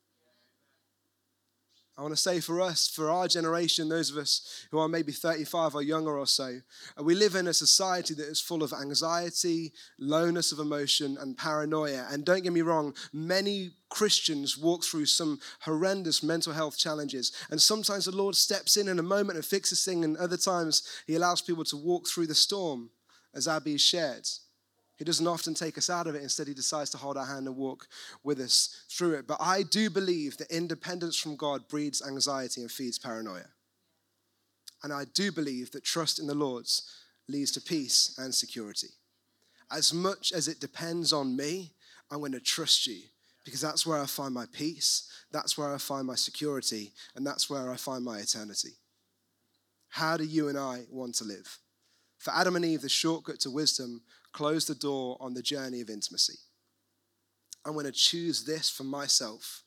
I 1.98 2.02
want 2.02 2.12
to 2.12 2.16
say 2.16 2.38
for 2.38 2.60
us, 2.60 2.86
for 2.86 3.10
our 3.10 3.26
generation, 3.26 3.88
those 3.88 4.08
of 4.08 4.18
us 4.18 4.66
who 4.70 4.78
are 4.78 4.86
maybe 4.86 5.10
35 5.10 5.74
or 5.74 5.82
younger 5.82 6.16
or 6.16 6.28
so, 6.28 6.60
uh, 6.96 7.02
we 7.02 7.16
live 7.16 7.34
in 7.34 7.48
a 7.48 7.52
society 7.52 8.14
that 8.14 8.28
is 8.28 8.40
full 8.40 8.62
of 8.62 8.72
anxiety, 8.72 9.72
lowness 9.98 10.52
of 10.52 10.60
emotion, 10.60 11.18
and 11.20 11.36
paranoia. 11.36 12.06
And 12.08 12.24
don't 12.24 12.44
get 12.44 12.52
me 12.52 12.62
wrong, 12.62 12.94
many 13.12 13.72
Christians 13.88 14.56
walk 14.56 14.84
through 14.84 15.06
some 15.06 15.40
horrendous 15.62 16.22
mental 16.22 16.52
health 16.52 16.78
challenges. 16.78 17.32
And 17.50 17.60
sometimes 17.60 18.04
the 18.04 18.14
Lord 18.14 18.36
steps 18.36 18.76
in 18.76 18.86
in 18.86 19.00
a 19.00 19.02
moment 19.02 19.34
and 19.34 19.44
fixes 19.44 19.84
things, 19.84 20.04
and 20.04 20.16
other 20.18 20.36
times 20.36 20.88
He 21.08 21.16
allows 21.16 21.42
people 21.42 21.64
to 21.64 21.76
walk 21.76 22.06
through 22.06 22.28
the 22.28 22.34
storm, 22.36 22.90
as 23.34 23.48
Abby 23.48 23.76
shared. 23.76 24.28
He 24.98 25.04
doesn't 25.04 25.26
often 25.26 25.54
take 25.54 25.78
us 25.78 25.88
out 25.88 26.08
of 26.08 26.16
it. 26.16 26.22
Instead, 26.22 26.48
he 26.48 26.54
decides 26.54 26.90
to 26.90 26.98
hold 26.98 27.16
our 27.16 27.24
hand 27.24 27.46
and 27.46 27.56
walk 27.56 27.86
with 28.24 28.40
us 28.40 28.84
through 28.90 29.14
it. 29.14 29.28
But 29.28 29.38
I 29.40 29.62
do 29.62 29.88
believe 29.88 30.36
that 30.38 30.50
independence 30.50 31.16
from 31.16 31.36
God 31.36 31.68
breeds 31.68 32.04
anxiety 32.04 32.62
and 32.62 32.70
feeds 32.70 32.98
paranoia. 32.98 33.46
And 34.82 34.92
I 34.92 35.04
do 35.14 35.30
believe 35.30 35.70
that 35.70 35.84
trust 35.84 36.18
in 36.18 36.26
the 36.26 36.34
Lord's 36.34 36.82
leads 37.28 37.52
to 37.52 37.60
peace 37.60 38.16
and 38.18 38.34
security. 38.34 38.88
As 39.70 39.94
much 39.94 40.32
as 40.32 40.48
it 40.48 40.60
depends 40.60 41.12
on 41.12 41.36
me, 41.36 41.72
I'm 42.10 42.18
going 42.18 42.32
to 42.32 42.40
trust 42.40 42.86
you 42.86 43.02
because 43.44 43.60
that's 43.60 43.86
where 43.86 44.00
I 44.00 44.06
find 44.06 44.34
my 44.34 44.46
peace, 44.52 45.10
that's 45.30 45.56
where 45.56 45.72
I 45.72 45.78
find 45.78 46.06
my 46.06 46.16
security, 46.16 46.92
and 47.14 47.26
that's 47.26 47.48
where 47.48 47.70
I 47.70 47.76
find 47.76 48.04
my 48.04 48.18
eternity. 48.18 48.72
How 49.88 50.16
do 50.16 50.24
you 50.24 50.48
and 50.48 50.58
I 50.58 50.84
want 50.90 51.14
to 51.16 51.24
live? 51.24 51.58
For 52.18 52.32
Adam 52.32 52.56
and 52.56 52.64
Eve, 52.64 52.82
the 52.82 52.88
shortcut 52.88 53.40
to 53.40 53.50
wisdom 53.50 54.02
closed 54.32 54.68
the 54.68 54.74
door 54.74 55.16
on 55.20 55.34
the 55.34 55.42
journey 55.42 55.80
of 55.80 55.90
intimacy. 55.90 56.38
I'm 57.64 57.72
going 57.74 57.86
to 57.86 57.92
choose 57.92 58.44
this 58.44 58.70
for 58.70 58.84
myself. 58.84 59.62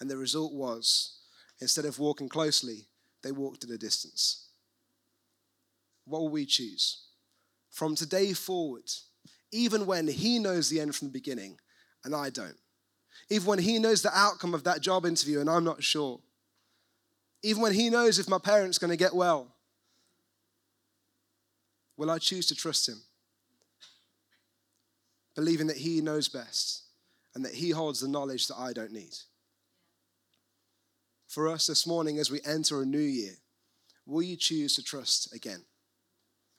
And 0.00 0.10
the 0.10 0.16
result 0.16 0.52
was, 0.52 1.18
instead 1.60 1.84
of 1.84 1.98
walking 1.98 2.28
closely, 2.28 2.88
they 3.22 3.32
walked 3.32 3.64
at 3.64 3.70
a 3.70 3.78
distance. 3.78 4.48
What 6.04 6.20
will 6.20 6.28
we 6.28 6.44
choose? 6.44 7.04
From 7.70 7.94
today 7.94 8.32
forward, 8.32 8.90
even 9.52 9.86
when 9.86 10.08
he 10.08 10.38
knows 10.38 10.68
the 10.68 10.80
end 10.80 10.94
from 10.94 11.08
the 11.08 11.12
beginning 11.12 11.58
and 12.04 12.14
I 12.14 12.30
don't, 12.30 12.56
even 13.30 13.46
when 13.46 13.58
he 13.60 13.78
knows 13.78 14.02
the 14.02 14.16
outcome 14.16 14.54
of 14.54 14.64
that 14.64 14.80
job 14.80 15.06
interview 15.06 15.40
and 15.40 15.48
I'm 15.48 15.64
not 15.64 15.82
sure, 15.82 16.20
even 17.42 17.62
when 17.62 17.74
he 17.74 17.90
knows 17.90 18.18
if 18.18 18.28
my 18.28 18.38
parents 18.38 18.78
are 18.78 18.86
going 18.86 18.96
to 18.96 18.96
get 18.96 19.14
well, 19.14 19.54
will 21.96 22.10
I 22.10 22.18
choose 22.18 22.46
to 22.46 22.54
trust 22.54 22.88
him? 22.88 23.02
Believing 25.34 25.66
that 25.68 25.76
He 25.76 26.00
knows 26.00 26.28
best 26.28 26.84
and 27.34 27.44
that 27.44 27.54
He 27.54 27.70
holds 27.70 28.00
the 28.00 28.08
knowledge 28.08 28.48
that 28.48 28.58
I 28.58 28.72
don't 28.72 28.92
need. 28.92 29.14
For 31.28 31.48
us 31.48 31.66
this 31.66 31.86
morning, 31.86 32.18
as 32.18 32.30
we 32.30 32.40
enter 32.44 32.82
a 32.82 32.86
new 32.86 32.98
year, 32.98 33.32
will 34.06 34.22
you 34.22 34.36
choose 34.36 34.76
to 34.76 34.82
trust 34.82 35.34
again? 35.34 35.64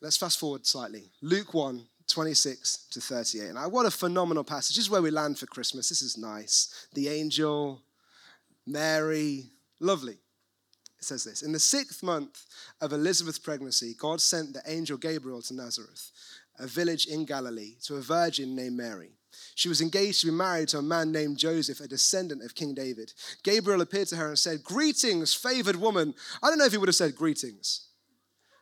Let's 0.02 0.18
fast 0.18 0.40
forward 0.40 0.66
slightly. 0.66 1.12
Luke 1.22 1.54
1 1.54 1.86
26 2.08 2.88
to 2.92 3.00
38. 3.00 3.54
Now, 3.54 3.70
what 3.70 3.86
a 3.86 3.92
phenomenal 3.92 4.44
passage. 4.44 4.76
This 4.76 4.86
is 4.86 4.90
where 4.90 5.02
we 5.02 5.10
land 5.10 5.40
for 5.40 5.46
Christmas. 5.46 5.88
This 5.88 6.02
is 6.02 6.18
nice. 6.18 6.88
The 6.94 7.08
angel, 7.08 7.82
Mary, 8.68 9.46
lovely. 9.80 10.14
It 10.14 11.06
says 11.06 11.24
this 11.24 11.42
In 11.42 11.52
the 11.52 11.60
sixth 11.60 12.04
month 12.04 12.46
of 12.82 12.94
Elizabeth's 12.94 13.40
pregnancy, 13.40 13.94
God 13.98 14.22
sent 14.22 14.54
the 14.54 14.62
angel 14.66 14.98
Gabriel 14.98 15.42
to 15.44 15.54
Nazareth 15.54 16.12
a 16.60 16.68
village 16.68 17.08
in 17.08 17.26
Galilee, 17.26 17.76
to 17.84 17.96
a 17.96 18.02
virgin 18.02 18.56
named 18.56 18.78
Mary. 18.78 19.12
She 19.56 19.70
was 19.70 19.82
engaged 19.82 20.22
to 20.22 20.28
be 20.28 20.34
married 20.34 20.70
to 20.70 20.80
a 20.80 20.82
man 20.82 21.12
named 21.12 21.38
Joseph, 21.38 21.80
a 21.80 21.88
descendant 21.88 22.44
of 22.44 22.56
King 22.56 22.74
David. 22.74 23.14
Gabriel 23.44 23.82
appeared 23.82 24.08
to 24.10 24.16
her 24.16 24.30
and 24.30 24.40
said, 24.40 24.64
Greetings, 24.64 25.34
favored 25.34 25.76
woman. 25.76 26.14
I 26.42 26.50
don't 26.50 26.60
know 26.60 26.66
if 26.66 26.72
he 26.72 26.78
would 26.78 26.90
have 26.90 26.96
said 26.96 27.16
greetings. 27.16 27.88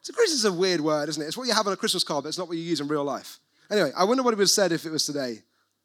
So, 0.01 0.13
greetings 0.13 0.39
is 0.39 0.45
a 0.45 0.51
weird 0.51 0.81
word, 0.81 1.09
isn't 1.09 1.21
it? 1.21 1.27
It's 1.27 1.37
what 1.37 1.47
you 1.47 1.53
have 1.53 1.67
on 1.67 1.73
a 1.73 1.77
Christmas 1.77 2.03
card, 2.03 2.23
but 2.23 2.29
it's 2.29 2.37
not 2.37 2.47
what 2.47 2.57
you 2.57 2.63
use 2.63 2.81
in 2.81 2.87
real 2.87 3.03
life. 3.03 3.39
Anyway, 3.69 3.91
I 3.95 4.03
wonder 4.03 4.23
what 4.23 4.33
he 4.33 4.35
would 4.35 4.43
have 4.43 4.49
said 4.49 4.71
if 4.71 4.85
it 4.85 4.91
was 4.91 5.05
today. 5.05 5.43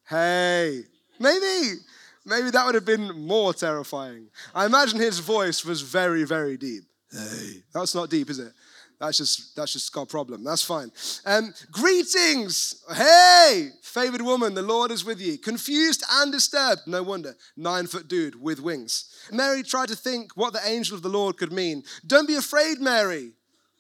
Hey, 0.08 0.82
maybe, 1.20 1.80
maybe 2.24 2.50
that 2.50 2.64
would 2.64 2.74
have 2.74 2.84
been 2.84 3.26
more 3.26 3.52
terrifying. 3.52 4.28
I 4.54 4.66
imagine 4.66 4.98
his 4.98 5.18
voice 5.18 5.64
was 5.64 5.82
very, 5.82 6.24
very 6.24 6.56
deep. 6.56 6.84
Hey, 7.12 7.62
that's 7.72 7.94
not 7.94 8.10
deep, 8.10 8.30
is 8.30 8.38
it? 8.38 8.52
That's 8.98 9.18
just 9.18 9.54
that's 9.54 9.74
just 9.74 9.92
God's 9.92 10.10
problem. 10.10 10.42
That's 10.42 10.62
fine. 10.62 10.90
Um, 11.26 11.52
greetings. 11.70 12.82
Hey, 12.94 13.70
favored 13.82 14.22
woman, 14.22 14.54
the 14.54 14.62
Lord 14.62 14.90
is 14.90 15.04
with 15.04 15.20
you. 15.20 15.36
Confused 15.36 16.02
and 16.10 16.32
disturbed. 16.32 16.82
No 16.86 17.02
wonder. 17.02 17.34
Nine 17.56 17.86
foot 17.86 18.08
dude 18.08 18.40
with 18.40 18.60
wings. 18.60 19.14
Mary 19.30 19.62
tried 19.62 19.88
to 19.88 19.96
think 19.96 20.36
what 20.36 20.54
the 20.54 20.66
angel 20.66 20.96
of 20.96 21.02
the 21.02 21.10
Lord 21.10 21.36
could 21.36 21.52
mean. 21.52 21.82
Don't 22.06 22.26
be 22.26 22.36
afraid, 22.36 22.80
Mary. 22.80 23.32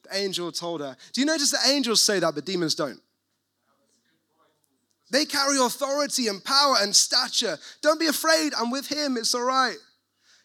The 0.02 0.18
angel 0.18 0.52
told 0.52 0.82
her. 0.82 0.96
Do 1.12 1.20
you 1.20 1.26
notice 1.26 1.50
that 1.52 1.66
angels 1.66 2.02
say 2.02 2.18
that, 2.18 2.34
but 2.34 2.44
demons 2.44 2.74
don't? 2.74 3.00
They 5.10 5.24
carry 5.24 5.58
authority 5.58 6.28
and 6.28 6.42
power 6.44 6.76
and 6.80 6.94
stature. 6.94 7.58
Don't 7.80 8.00
be 8.00 8.08
afraid. 8.08 8.52
I'm 8.58 8.70
with 8.70 8.88
him. 8.88 9.16
It's 9.16 9.34
all 9.34 9.44
right. 9.44 9.76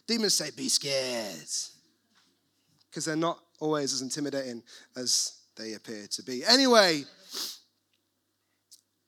Demons 0.07 0.35
say, 0.35 0.51
be 0.55 0.69
scared. 0.69 1.49
Because 2.89 3.05
they're 3.05 3.15
not 3.15 3.39
always 3.61 3.93
as 3.93 4.01
intimidating 4.01 4.61
as 4.97 5.37
they 5.55 5.73
appear 5.73 6.07
to 6.11 6.23
be. 6.23 6.43
Anyway, 6.43 7.05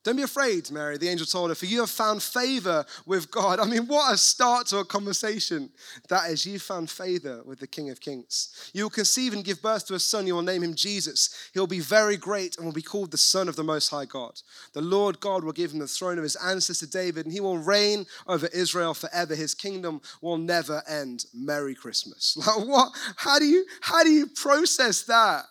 Don't 0.03 0.17
be 0.17 0.23
afraid, 0.23 0.69
Mary, 0.69 0.97
the 0.97 1.07
angel 1.07 1.25
told 1.25 1.49
her, 1.49 1.55
for 1.55 1.65
you 1.65 1.79
have 1.79 1.89
found 1.89 2.21
favor 2.21 2.85
with 3.05 3.31
God. 3.31 3.61
I 3.61 3.65
mean, 3.65 3.87
what 3.87 4.13
a 4.13 4.17
start 4.17 4.67
to 4.67 4.79
a 4.79 4.85
conversation. 4.85 5.69
That 6.09 6.29
is, 6.29 6.45
you 6.45 6.59
found 6.59 6.89
favor 6.89 7.41
with 7.45 7.59
the 7.59 7.67
King 7.67 7.89
of 7.89 8.01
Kings. 8.01 8.69
You 8.73 8.83
will 8.83 8.89
conceive 8.89 9.31
and 9.31 9.45
give 9.45 9.61
birth 9.61 9.87
to 9.87 9.93
a 9.93 9.99
son. 9.99 10.27
You 10.27 10.35
will 10.35 10.41
name 10.41 10.61
him 10.61 10.75
Jesus. 10.75 11.49
He 11.53 11.59
will 11.59 11.67
be 11.67 11.79
very 11.79 12.17
great 12.17 12.57
and 12.57 12.65
will 12.65 12.73
be 12.73 12.81
called 12.81 13.11
the 13.11 13.17
Son 13.17 13.47
of 13.47 13.55
the 13.55 13.63
Most 13.63 13.87
High 13.89 14.03
God. 14.03 14.41
The 14.73 14.81
Lord 14.81 15.21
God 15.21 15.45
will 15.45 15.53
give 15.53 15.71
him 15.71 15.79
the 15.79 15.87
throne 15.87 16.17
of 16.17 16.23
his 16.23 16.35
ancestor 16.35 16.87
David, 16.87 17.25
and 17.25 17.31
he 17.31 17.39
will 17.39 17.57
reign 17.57 18.05
over 18.27 18.47
Israel 18.47 18.93
forever. 18.93 19.35
His 19.35 19.55
kingdom 19.55 20.01
will 20.21 20.37
never 20.37 20.83
end. 20.85 21.25
Merry 21.33 21.75
Christmas. 21.75 22.37
Like, 22.43 22.67
what? 22.67 22.91
How 23.15 23.39
do 23.39 23.45
you, 23.45 23.65
how 23.79 24.03
do 24.03 24.09
you 24.09 24.27
process 24.27 25.03
that? 25.03 25.45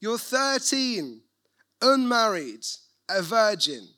You're 0.00 0.16
13, 0.16 1.20
unmarried 1.82 2.64
a 3.10 3.22
virgin, 3.22 3.88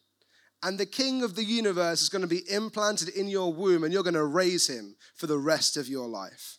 and 0.63 0.79
the 0.79 0.87
king 0.87 1.23
of 1.23 1.35
the 1.35 1.45
universe 1.45 2.03
is 2.03 2.09
going 2.09 2.23
to 2.23 2.29
be 2.29 2.51
implanted 2.51 3.09
in 3.11 3.29
your 3.29 3.53
womb, 3.53 3.85
and 3.85 3.93
you're 3.93 4.03
going 4.03 4.15
to 4.15 4.25
raise 4.25 4.69
him 4.69 4.97
for 5.15 5.27
the 5.27 5.39
rest 5.39 5.77
of 5.77 5.89
your 5.89 6.09
life. 6.09 6.59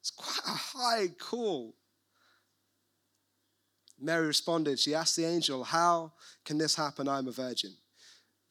It's 0.00 0.10
quite 0.10 0.46
a 0.46 0.58
high 0.58 1.08
call. 1.18 1.74
Mary 4.00 4.26
responded, 4.26 4.80
she 4.80 4.94
asked 4.94 5.16
the 5.16 5.24
angel, 5.24 5.62
How 5.62 6.12
can 6.44 6.58
this 6.58 6.74
happen? 6.74 7.08
I'm 7.08 7.28
a 7.28 7.32
virgin. 7.32 7.72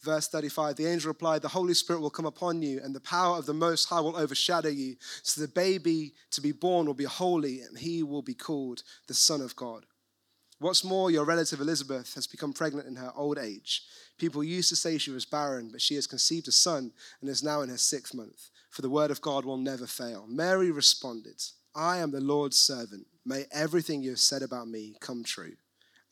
Verse 0.02 0.28
35 0.30 0.78
The 0.78 0.88
angel 0.88 1.10
replied, 1.10 1.42
The 1.42 1.50
Holy 1.50 1.74
Spirit 1.74 2.00
will 2.02 2.10
come 2.10 2.26
upon 2.26 2.62
you, 2.62 2.80
and 2.84 2.96
the 2.96 3.02
power 3.02 3.38
of 3.38 3.46
the 3.46 3.54
Most 3.54 3.86
High 3.86 4.00
will 4.00 4.16
overshadow 4.16 4.70
you. 4.70 4.96
So 5.24 5.42
the 5.42 5.48
baby 5.48 6.14
to 6.32 6.42
be 6.42 6.52
born 6.52 6.88
will 6.88 6.94
be 6.94 7.04
holy, 7.04 7.62
and 7.62 7.78
he 7.78 8.02
will 8.02 8.22
be 8.24 8.34
called 8.34 8.84
the 9.08 9.14
Son 9.14 9.42
of 9.42 9.56
God. 9.56 9.86
What's 10.62 10.84
more, 10.84 11.10
your 11.10 11.26
relative 11.26 11.60
Elizabeth 11.60 12.14
has 12.14 12.28
become 12.28 12.54
pregnant 12.54 12.88
in 12.88 12.96
her 12.98 13.12
old 13.16 13.40
age. 13.40 13.82
People 14.20 14.44
used 14.44 14.70
to 14.70 14.76
say 14.76 15.00
she 15.00 15.10
was 15.10 15.26
barren, 15.26 15.70
but 15.72 15.82
she 15.82 15.96
has 15.96 16.06
conceived 16.06 16.48
a 16.48 16.52
son 16.52 16.92
and 17.20 17.28
is 17.32 17.42
now 17.42 17.62
in 17.62 17.70
her 17.70 17.80
sixth 17.80 18.14
month, 18.14 18.52
for 18.70 18.84
the 18.84 18.90
word 18.90 19.10
of 19.10 19.22
God 19.22 19.44
will 19.44 19.58
never 19.58 19.88
fail. 19.88 20.28
Mary 20.28 20.70
responded, 20.70 21.42
I 21.74 21.98
am 21.98 22.12
the 22.12 22.22
Lord's 22.22 22.60
servant. 22.60 23.08
May 23.26 23.46
everything 23.52 24.04
you 24.04 24.12
have 24.12 24.20
said 24.20 24.44
about 24.44 24.68
me 24.68 24.94
come 25.02 25.24
true. 25.24 25.54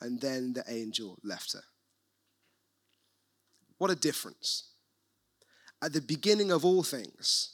And 0.02 0.20
then 0.20 0.54
the 0.54 0.64
angel 0.68 1.20
left 1.24 1.54
her. 1.54 1.64
What 3.78 3.92
a 3.92 3.96
difference. 3.96 4.72
At 5.80 5.94
the 5.94 6.02
beginning 6.02 6.52
of 6.52 6.66
all 6.66 6.82
things, 6.82 7.52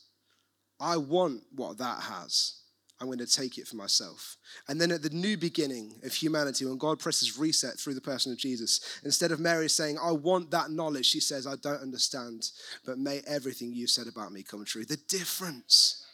I 0.79 0.95
want 0.95 1.41
what 1.53 1.77
that 1.79 2.03
has. 2.03 2.61
I'm 2.99 3.07
going 3.07 3.19
to 3.19 3.27
take 3.27 3.57
it 3.57 3.67
for 3.67 3.75
myself. 3.75 4.37
And 4.69 4.79
then 4.79 4.91
at 4.91 5.01
the 5.01 5.09
new 5.09 5.37
beginning 5.37 5.95
of 6.03 6.13
humanity, 6.13 6.65
when 6.65 6.77
God 6.77 6.97
presses 6.97 7.37
reset 7.37 7.77
through 7.77 7.93
the 7.93 8.01
person 8.01 8.31
of 8.31 8.37
Jesus, 8.37 8.99
instead 9.03 9.31
of 9.31 9.39
Mary 9.39 9.67
saying, 9.67 9.97
I 10.01 10.11
want 10.11 10.51
that 10.51 10.71
knowledge, 10.71 11.05
she 11.05 11.19
says, 11.19 11.45
I 11.45 11.55
don't 11.61 11.81
understand, 11.81 12.49
but 12.85 12.97
may 12.97 13.21
everything 13.27 13.73
you 13.73 13.87
said 13.87 14.07
about 14.07 14.31
me 14.31 14.43
come 14.43 14.63
true. 14.63 14.85
The 14.85 14.97
difference, 15.09 16.05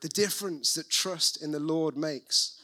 the 0.00 0.08
difference 0.08 0.74
that 0.74 0.90
trust 0.90 1.42
in 1.42 1.52
the 1.52 1.60
Lord 1.60 1.96
makes. 1.96 2.60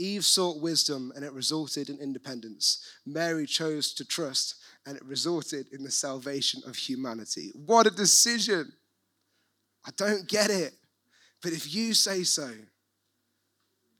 Eve 0.00 0.24
sought 0.24 0.62
wisdom 0.62 1.12
and 1.16 1.24
it 1.24 1.32
resulted 1.32 1.90
in 1.90 1.98
independence. 1.98 2.86
Mary 3.04 3.46
chose 3.46 3.92
to 3.94 4.04
trust 4.04 4.54
and 4.86 4.96
it 4.96 5.04
resulted 5.04 5.66
in 5.72 5.82
the 5.82 5.90
salvation 5.90 6.62
of 6.64 6.76
humanity. 6.76 7.50
What 7.66 7.88
a 7.88 7.90
decision! 7.90 8.72
I 9.84 9.90
don't 9.96 10.28
get 10.28 10.50
it. 10.50 10.74
But 11.42 11.52
if 11.52 11.72
you 11.72 11.94
say 11.94 12.24
so, 12.24 12.50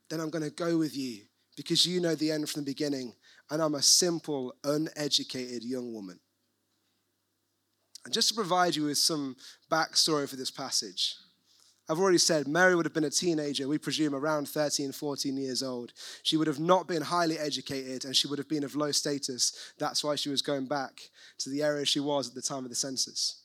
then 0.09 0.19
I'm 0.19 0.29
going 0.29 0.43
to 0.43 0.49
go 0.49 0.77
with 0.77 0.95
you 0.95 1.21
because 1.55 1.85
you 1.85 1.99
know 1.99 2.15
the 2.15 2.31
end 2.31 2.49
from 2.49 2.61
the 2.61 2.71
beginning, 2.71 3.13
and 3.49 3.61
I'm 3.61 3.75
a 3.75 3.81
simple, 3.81 4.55
uneducated 4.63 5.63
young 5.63 5.93
woman. 5.93 6.19
And 8.05 8.13
just 8.13 8.29
to 8.29 8.35
provide 8.35 8.75
you 8.75 8.85
with 8.85 8.97
some 8.97 9.35
backstory 9.69 10.27
for 10.27 10.35
this 10.35 10.51
passage, 10.51 11.15
I've 11.89 11.99
already 11.99 12.19
said 12.19 12.47
Mary 12.47 12.75
would 12.75 12.85
have 12.85 12.93
been 12.93 13.03
a 13.03 13.09
teenager, 13.09 13.67
we 13.67 13.79
presume 13.79 14.13
around 14.13 14.47
13, 14.47 14.91
14 14.91 15.37
years 15.37 15.63
old. 15.63 15.91
She 16.21 16.37
would 16.37 16.45
have 16.45 16.59
not 16.59 16.87
been 16.87 17.01
highly 17.01 17.39
educated 17.39 18.05
and 18.05 18.15
she 18.15 18.27
would 18.27 18.37
have 18.37 18.47
been 18.47 18.63
of 18.63 18.75
low 18.75 18.91
status. 18.91 19.73
That's 19.79 20.03
why 20.03 20.13
she 20.15 20.29
was 20.29 20.43
going 20.43 20.67
back 20.67 21.01
to 21.39 21.49
the 21.49 21.63
area 21.63 21.85
she 21.85 21.99
was 21.99 22.29
at 22.29 22.35
the 22.35 22.43
time 22.43 22.63
of 22.63 22.69
the 22.69 22.75
census. 22.75 23.41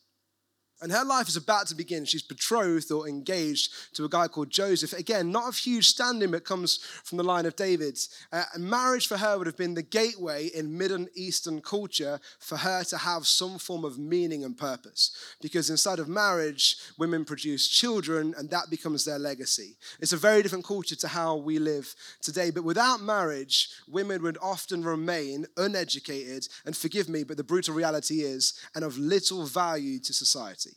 And 0.85 0.93
her 0.93 1.03
life 1.03 1.29
is 1.29 1.37
about 1.39 1.67
to 1.69 1.75
begin. 1.75 2.05
She's 2.05 2.21
betrothed 2.21 2.93
or 2.93 3.09
engaged 3.09 3.73
to 3.95 4.05
a 4.05 4.09
guy 4.09 4.29
called 4.29 4.51
Joseph. 4.51 4.93
Again, 4.93 5.33
not 5.33 5.49
of 5.49 5.57
huge 5.57 5.87
standing, 5.87 6.31
but 6.31 6.45
comes 6.45 6.77
from 7.05 7.17
the 7.17 7.25
line 7.25 7.47
of 7.47 7.57
David. 7.57 7.99
Uh, 8.31 8.45
marriage 8.59 9.07
for 9.07 9.17
her 9.17 9.39
would 9.39 9.47
have 9.47 9.57
been 9.57 9.73
the 9.73 9.83
gateway 9.83 10.49
in 10.49 10.77
Middle 10.77 11.07
Eastern 11.15 11.63
culture 11.63 12.21
for 12.39 12.59
her 12.59 12.85
to 12.85 12.99
have 12.99 13.27
some 13.27 13.57
form 13.57 13.83
of 13.83 13.99
meaning 13.99 14.45
and 14.45 14.59
purpose. 14.59 15.17
Because 15.41 15.71
inside 15.71 16.01
of 16.01 16.07
marriage, 16.07 16.77
women 16.99 17.25
produce 17.25 17.67
children, 17.67 18.35
and 18.37 18.51
that 18.51 18.69
becomes 18.69 19.07
their 19.07 19.19
legacy. 19.19 19.77
It's 20.01 20.13
a 20.13 20.19
very 20.19 20.43
different 20.43 20.67
culture 20.67 20.97
to 20.97 21.09
how 21.09 21.37
we 21.37 21.59
live 21.59 21.95
today. 22.21 22.51
But 22.51 22.65
without 22.65 23.01
marriage, 23.01 23.71
women 23.89 24.21
would 24.21 24.37
often 24.43 24.85
remain 24.85 25.47
uneducated, 25.57 26.47
and 26.67 26.77
forgive 26.77 27.09
me, 27.09 27.25
but 27.25 27.39
the 27.39 27.43
brutal 27.43 27.75
reality 27.75 28.21
is, 28.21 28.53
and 28.75 28.85
of 28.85 28.99
little 28.99 29.47
value 29.47 29.99
to 30.01 30.13
society. 30.13 30.73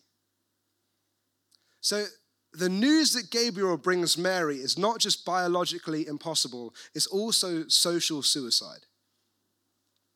So 1.87 2.03
the 2.51 2.67
news 2.67 3.13
that 3.13 3.31
Gabriel 3.31 3.77
brings 3.77 4.17
Mary 4.17 4.57
is 4.57 4.77
not 4.77 4.99
just 4.99 5.23
biologically 5.23 6.05
impossible, 6.05 6.75
it's 6.93 7.07
also 7.07 7.65
social 7.69 8.21
suicide. 8.21 8.87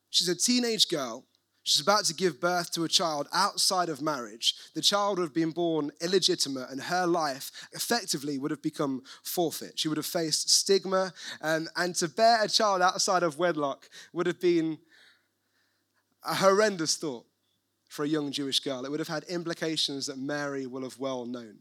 She's 0.09 0.27
a 0.27 0.35
teenage 0.35 0.89
girl. 0.89 1.23
She's 1.63 1.81
about 1.81 2.03
to 2.05 2.13
give 2.13 2.41
birth 2.41 2.73
to 2.73 2.83
a 2.83 2.89
child 2.89 3.29
outside 3.31 3.87
of 3.87 4.01
marriage. 4.01 4.53
The 4.75 4.81
child 4.81 5.17
would 5.17 5.23
have 5.23 5.33
been 5.33 5.51
born 5.51 5.91
illegitimate, 6.01 6.69
and 6.71 6.81
her 6.81 7.07
life 7.07 7.53
effectively 7.71 8.37
would 8.37 8.51
have 8.51 8.61
become 8.61 9.03
forfeit. 9.23 9.79
She 9.79 9.87
would 9.87 9.95
have 9.95 10.05
faced 10.05 10.49
stigma, 10.49 11.13
and, 11.39 11.69
and 11.77 11.95
to 11.95 12.09
bear 12.09 12.43
a 12.43 12.49
child 12.49 12.81
outside 12.81 13.23
of 13.23 13.39
wedlock 13.39 13.87
would 14.11 14.27
have 14.27 14.41
been 14.41 14.77
a 16.25 16.35
horrendous 16.35 16.97
thought 16.97 17.30
for 17.91 18.05
a 18.05 18.07
young 18.07 18.31
Jewish 18.31 18.61
girl. 18.61 18.85
It 18.85 18.89
would 18.89 19.01
have 19.01 19.09
had 19.09 19.25
implications 19.25 20.05
that 20.05 20.17
Mary 20.17 20.65
will 20.65 20.83
have 20.83 20.97
well 20.97 21.25
known. 21.25 21.57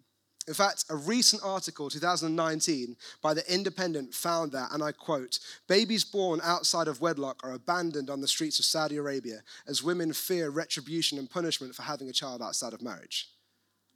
In 0.47 0.55
fact, 0.55 0.85
a 0.89 0.95
recent 0.95 1.43
article, 1.45 1.91
2019, 1.91 2.97
by 3.21 3.35
The 3.35 3.53
Independent 3.53 4.15
found 4.15 4.53
that, 4.53 4.71
and 4.73 4.81
I 4.81 4.93
quote, 4.93 5.41
babies 5.69 6.05
born 6.05 6.41
outside 6.45 6.87
of 6.87 7.01
wedlock 7.01 7.41
are 7.43 7.53
abandoned 7.53 8.09
on 8.09 8.21
the 8.21 8.29
streets 8.29 8.61
of 8.61 8.65
Saudi 8.65 8.97
Arabia 8.97 9.43
as 9.67 9.83
women 9.83 10.13
fear 10.13 10.51
retribution 10.51 11.19
and 11.19 11.29
punishment 11.29 11.75
for 11.75 11.83
having 11.83 12.09
a 12.09 12.13
child 12.13 12.43
outside 12.43 12.73
of 12.73 12.81
marriage. 12.81 13.29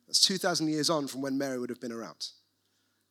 That's 0.09 0.21
2,000 0.21 0.69
years 0.69 0.91
on 0.91 1.07
from 1.07 1.23
when 1.23 1.39
Mary 1.39 1.61
would 1.61 1.71
have 1.71 1.81
been 1.81 1.93
around. 1.93 2.31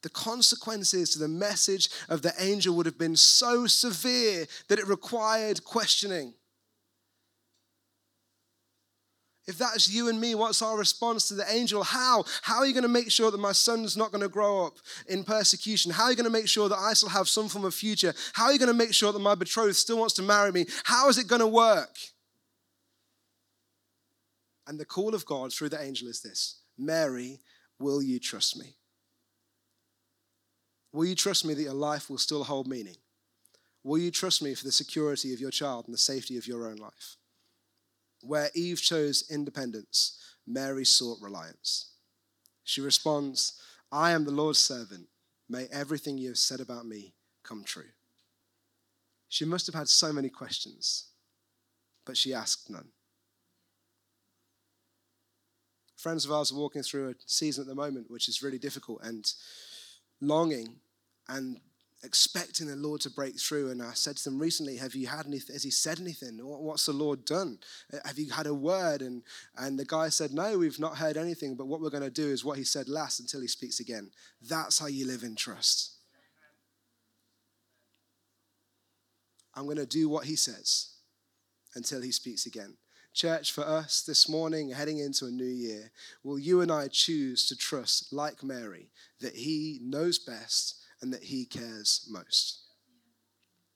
The 0.02 0.10
consequences 0.10 1.12
to 1.12 1.20
the 1.20 1.30
message 1.30 1.90
of 2.10 2.24
the 2.24 2.34
angel 2.40 2.76
would 2.76 2.86
have 2.86 3.00
been 3.00 3.16
so 3.16 3.68
severe 3.68 4.48
that 4.68 4.80
it 4.80 4.88
required 4.88 5.64
questioning. 5.64 6.34
If 9.46 9.58
that's 9.58 9.94
you 9.94 10.08
and 10.08 10.22
me, 10.22 10.36
what's 10.36 10.62
our 10.62 10.78
response 10.78 11.28
to 11.28 11.34
the 11.34 11.50
angel? 11.52 11.84
How? 11.84 12.24
How 12.44 12.60
are 12.60 12.66
you 12.66 12.74
going 12.74 12.84
to 12.84 12.90
make 12.90 13.12
sure 13.12 13.30
that 13.30 13.40
my 13.40 13.52
son's 13.52 13.98
not 13.98 14.12
going 14.12 14.22
to 14.22 14.30
grow 14.30 14.66
up 14.66 14.78
in 15.10 15.24
persecution? 15.26 15.92
How 15.92 16.04
are 16.04 16.12
you 16.12 16.16
going 16.16 16.24
to 16.26 16.30
make 16.32 16.48
sure 16.48 16.70
that 16.70 16.78
I 16.78 16.94
still 16.94 17.10
have 17.10 17.28
some 17.28 17.50
form 17.50 17.66
of 17.66 17.74
future? 17.74 18.14
How 18.32 18.46
are 18.46 18.54
you 18.54 18.60
going 18.60 18.68
to 18.68 18.74
make 18.74 18.94
sure 18.94 19.12
that 19.12 19.20
my 19.20 19.36
betrothed 19.36 19.76
still 19.76 20.00
wants 20.00 20.14
to 20.16 20.22
marry 20.22 20.52
me? 20.54 20.66
How 20.86 21.10
is 21.10 21.18
it 21.18 21.28
going 21.28 21.42
to 21.42 21.48
work? 21.48 21.98
And 24.66 24.80
the 24.80 24.86
call 24.86 25.14
of 25.14 25.26
God 25.26 25.52
through 25.52 25.70
the 25.70 25.82
angel 25.82 26.08
is 26.08 26.22
this 26.22 26.62
Mary, 26.78 27.42
will 27.80 28.02
you 28.02 28.20
trust 28.20 28.58
me? 28.58 28.78
Will 30.94 31.06
you 31.06 31.16
trust 31.16 31.44
me 31.44 31.54
that 31.54 31.64
your 31.64 31.74
life 31.74 32.10
will 32.10 32.18
still 32.18 32.46
hold 32.46 32.68
meaning? 32.68 32.96
Will 33.84 33.98
you 33.98 34.12
trust 34.12 34.42
me 34.42 34.54
for 34.54 34.64
the 34.64 34.72
security 34.72 35.34
of 35.34 35.42
your 35.42 35.52
child 35.52 35.86
and 35.86 35.94
the 35.94 35.98
safety 35.98 36.38
of 36.38 36.48
your 36.48 36.68
own 36.68 36.78
life? 36.78 37.18
Where 38.26 38.50
Eve 38.56 38.82
chose 38.82 39.26
independence, 39.30 40.18
Mary 40.48 40.86
sought 40.86 41.20
reliance. 41.22 41.92
She 42.64 42.80
responds, 42.80 43.62
I 43.92 44.12
am 44.12 44.24
the 44.24 44.32
Lord's 44.32 44.60
servant. 44.60 45.08
May 45.50 45.68
everything 45.72 46.18
you 46.18 46.30
have 46.30 46.38
said 46.38 46.62
about 46.62 46.86
me 46.86 47.14
come 47.44 47.66
true. 47.66 47.92
She 49.28 49.44
must 49.44 49.66
have 49.66 49.76
had 49.76 49.90
so 49.90 50.14
many 50.14 50.30
questions, 50.30 51.08
but 52.06 52.16
she 52.16 52.34
asked 52.34 52.70
none. 52.70 52.88
Friends 55.98 56.24
of 56.24 56.32
ours 56.32 56.52
are 56.52 56.58
walking 56.58 56.84
through 56.84 57.10
a 57.10 57.16
season 57.26 57.64
at 57.64 57.68
the 57.68 57.76
moment 57.76 58.10
which 58.10 58.30
is 58.30 58.42
really 58.42 58.60
difficult 58.60 59.02
and 59.04 59.30
longing 60.22 60.78
and 61.28 61.60
expecting 62.04 62.68
the 62.68 62.76
Lord 62.76 63.02
to 63.02 63.10
break 63.10 63.40
through. 63.40 63.72
And 63.72 63.82
I 63.82 63.94
said 63.94 64.18
to 64.18 64.24
them 64.26 64.40
recently, 64.40 64.78
Have 64.78 64.96
you 64.96 65.08
had 65.08 65.26
anything? 65.26 65.54
Has 65.56 65.64
He 65.64 65.72
said 65.72 66.00
anything? 66.00 66.40
What's 66.42 66.86
the 66.86 66.94
Lord 66.94 67.26
done? 67.26 67.60
Uh, 67.94 67.98
have 68.06 68.20
you 68.20 68.32
had 68.32 68.48
a 68.48 68.54
word? 68.54 69.02
And, 69.02 69.24
and 69.58 69.80
the 69.80 69.86
guy 69.86 70.10
said, 70.10 70.32
No, 70.34 70.58
we've 70.58 70.80
not 70.80 70.98
heard 70.98 71.18
anything. 71.18 71.56
But 71.56 71.68
what 71.68 71.82
we're 71.82 71.90
going 71.90 72.04
to 72.04 72.10
do 72.10 72.30
is 72.30 72.46
what 72.46 72.58
He 72.58 72.64
said 72.64 72.90
last 72.90 73.20
until 73.20 73.42
He 73.42 73.48
speaks 73.48 73.80
again. 73.80 74.12
That's 74.42 74.80
how 74.80 74.88
you 74.88 75.08
live 75.08 75.24
in 75.24 75.36
trust. 75.36 75.92
I'm 79.56 79.66
going 79.66 79.78
to 79.78 79.86
do 79.86 80.10
what 80.10 80.26
He 80.26 80.36
says. 80.36 80.90
until 81.76 82.02
he 82.02 82.12
speaks 82.12 82.46
again. 82.46 82.76
Church, 83.14 83.52
for 83.52 83.64
us 83.64 84.02
this 84.04 84.28
morning, 84.28 84.70
heading 84.72 84.98
into 85.00 85.26
a 85.26 85.32
new 85.32 85.44
year, 85.46 85.92
will 86.24 86.40
you 86.40 86.62
and 86.62 86.72
I 86.72 86.88
choose 86.88 87.48
to 87.48 87.56
trust, 87.56 88.12
like 88.12 88.44
Mary, 88.44 88.90
that 89.22 89.36
he 89.36 89.80
knows 89.84 90.18
best 90.20 90.83
and 91.04 91.14
that 91.14 91.24
he 91.24 91.46
cares 91.46 92.08
most? 92.10 92.62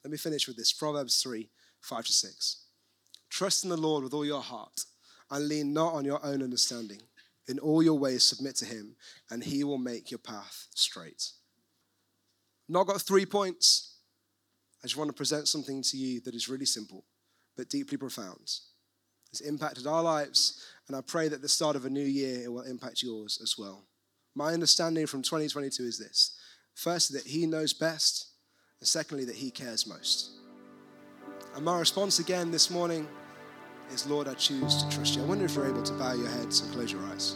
Let 0.03 0.11
me 0.11 0.17
finish 0.17 0.47
with 0.47 0.55
this 0.57 0.73
Proverbs 0.73 1.21
3 1.21 1.49
5 1.81 2.05
to 2.05 2.13
6. 2.13 2.63
Trust 3.29 3.63
in 3.65 3.69
the 3.69 3.77
Lord 3.77 4.03
with 4.03 4.13
all 4.13 4.25
your 4.25 4.41
heart 4.41 4.85
and 5.29 5.47
lean 5.47 5.73
not 5.73 5.93
on 5.93 6.05
your 6.05 6.25
own 6.25 6.41
understanding. 6.41 7.01
In 7.49 7.59
all 7.59 7.83
your 7.83 7.99
ways, 7.99 8.23
submit 8.23 8.55
to 8.57 8.65
him, 8.65 8.95
and 9.29 9.43
he 9.43 9.63
will 9.63 9.77
make 9.77 10.09
your 10.09 10.17
path 10.17 10.67
straight. 10.73 11.31
Not 12.67 12.87
got 12.87 13.01
three 13.01 13.25
points. 13.25 13.97
I 14.83 14.87
just 14.87 14.97
want 14.97 15.09
to 15.09 15.13
present 15.13 15.47
something 15.47 15.81
to 15.83 15.97
you 15.97 16.21
that 16.21 16.35
is 16.35 16.49
really 16.49 16.65
simple, 16.65 17.05
but 17.55 17.69
deeply 17.69 17.97
profound. 17.97 18.51
It's 19.31 19.41
impacted 19.41 19.87
our 19.87 20.03
lives, 20.03 20.65
and 20.87 20.95
I 20.95 21.01
pray 21.01 21.27
that 21.27 21.41
the 21.41 21.49
start 21.49 21.75
of 21.75 21.85
a 21.85 21.89
new 21.89 22.05
year, 22.05 22.43
it 22.43 22.51
will 22.51 22.61
impact 22.61 23.03
yours 23.03 23.39
as 23.41 23.57
well. 23.57 23.85
My 24.35 24.53
understanding 24.53 25.07
from 25.07 25.21
2022 25.21 25.83
is 25.83 25.97
this 25.97 26.37
firstly, 26.77 27.19
that 27.19 27.27
he 27.27 27.47
knows 27.47 27.73
best, 27.73 28.27
and 28.79 28.87
secondly, 28.87 29.25
that 29.25 29.35
he 29.35 29.49
cares 29.49 29.87
most. 29.87 30.29
And 31.55 31.65
my 31.65 31.79
response 31.79 32.19
again 32.19 32.51
this 32.51 32.69
morning 32.69 33.07
is, 33.91 34.05
Lord, 34.05 34.27
I 34.27 34.35
choose 34.35 34.83
to 34.83 34.89
trust 34.89 35.15
you. 35.15 35.23
I 35.23 35.25
wonder 35.25 35.45
if 35.45 35.55
you're 35.55 35.67
able 35.67 35.81
to 35.81 35.93
bow 35.93 36.13
your 36.13 36.27
heads 36.27 36.61
and 36.61 36.71
close 36.71 36.91
your 36.91 37.01
eyes. 37.05 37.35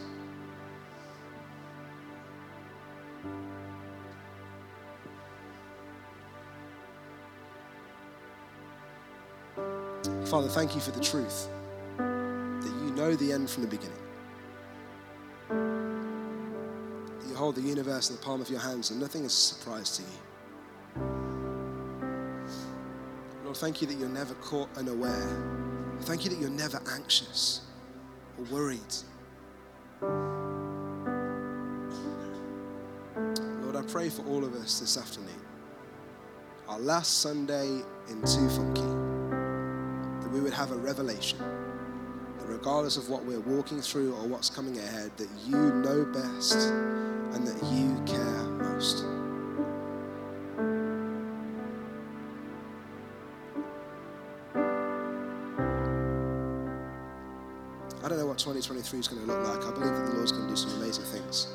Father, 10.25 10.49
thank 10.49 10.75
you 10.75 10.81
for 10.81 10.91
the 10.91 11.01
truth 11.01 11.49
that 11.97 12.73
you 12.85 12.91
know 12.95 13.15
the 13.15 13.33
end 13.33 13.49
from 13.49 13.63
the 13.63 13.69
beginning. 13.69 13.97
Hold 17.41 17.55
the 17.55 17.61
universe 17.61 18.11
in 18.11 18.15
the 18.17 18.21
palm 18.21 18.39
of 18.39 18.51
your 18.51 18.59
hands 18.59 18.91
and 18.91 18.99
nothing 18.99 19.25
is 19.25 19.33
a 19.33 19.35
surprise 19.35 19.97
to 19.97 20.03
you. 20.03 20.09
Lord, 23.43 23.57
thank 23.57 23.81
you 23.81 23.87
that 23.87 23.97
you're 23.97 24.07
never 24.07 24.35
caught 24.35 24.69
unaware. 24.77 25.27
Thank 26.01 26.23
you 26.23 26.29
that 26.29 26.39
you're 26.39 26.51
never 26.51 26.79
anxious 26.93 27.61
or 28.37 28.43
worried. 28.53 28.79
Lord, 33.63 33.75
I 33.75 33.81
pray 33.91 34.09
for 34.09 34.23
all 34.27 34.45
of 34.45 34.53
us 34.53 34.79
this 34.79 34.95
afternoon. 34.95 35.41
Our 36.67 36.77
last 36.77 37.21
Sunday 37.21 37.81
in 38.07 38.21
Too 38.21 38.49
Funky 38.49 38.81
that 40.21 40.29
we 40.31 40.41
would 40.41 40.53
have 40.53 40.73
a 40.73 40.77
revelation 40.77 41.39
that 41.39 42.45
regardless 42.45 42.97
of 42.97 43.09
what 43.09 43.25
we're 43.25 43.39
walking 43.39 43.81
through 43.81 44.13
or 44.13 44.27
what's 44.27 44.51
coming 44.51 44.77
ahead, 44.77 45.09
that 45.17 45.29
you 45.47 45.57
know 45.57 46.05
best 46.05 46.71
and 47.33 47.47
that 47.47 47.63
you 47.71 48.01
care 48.05 48.43
most. 48.69 49.05
I 58.03 58.09
don't 58.09 58.17
know 58.17 58.25
what 58.25 58.39
2023 58.39 58.99
is 58.99 59.07
going 59.07 59.21
to 59.21 59.27
look 59.27 59.47
like. 59.47 59.65
I 59.65 59.71
believe 59.71 59.93
that 59.93 60.07
the 60.07 60.15
Lord's 60.15 60.31
going 60.31 60.43
to 60.43 60.49
do 60.49 60.55
some 60.55 60.81
amazing 60.81 61.05
things. 61.05 61.47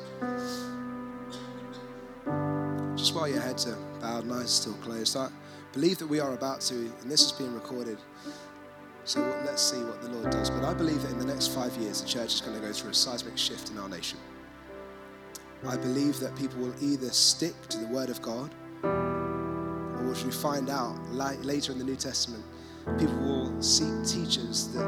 Just 2.95 3.13
while 3.13 3.27
your 3.27 3.41
heads 3.41 3.67
are 3.67 3.77
bowed, 3.99 4.25
nice, 4.25 4.49
still 4.49 4.73
closed, 4.75 5.15
I 5.15 5.29
believe 5.73 5.97
that 5.99 6.07
we 6.07 6.19
are 6.19 6.33
about 6.33 6.61
to, 6.61 6.73
and 6.73 7.11
this 7.11 7.23
is 7.23 7.31
being 7.31 7.53
recorded. 7.53 7.97
So 9.03 9.19
let's 9.45 9.61
see 9.61 9.77
what 9.83 10.01
the 10.01 10.09
Lord 10.09 10.31
does. 10.31 10.49
But 10.49 10.63
I 10.63 10.73
believe 10.73 11.01
that 11.03 11.11
in 11.11 11.19
the 11.19 11.25
next 11.25 11.47
five 11.53 11.75
years, 11.77 12.01
the 12.01 12.07
church 12.07 12.33
is 12.33 12.41
going 12.41 12.59
to 12.59 12.65
go 12.65 12.73
through 12.73 12.91
a 12.91 12.93
seismic 12.93 13.37
shift 13.37 13.69
in 13.69 13.77
our 13.77 13.87
nation. 13.87 14.17
I 15.65 15.75
believe 15.75 16.19
that 16.19 16.35
people 16.35 16.59
will 16.59 16.75
either 16.81 17.09
stick 17.09 17.53
to 17.69 17.77
the 17.77 17.87
Word 17.87 18.09
of 18.09 18.21
God, 18.21 18.51
or 18.83 20.05
which 20.07 20.23
we 20.23 20.31
find 20.31 20.69
out 20.69 20.95
later 21.11 21.71
in 21.71 21.79
the 21.79 21.83
New 21.83 21.95
Testament, 21.95 22.43
people 22.97 23.17
will 23.17 23.61
seek 23.61 23.93
teachers 24.05 24.67
that 24.73 24.85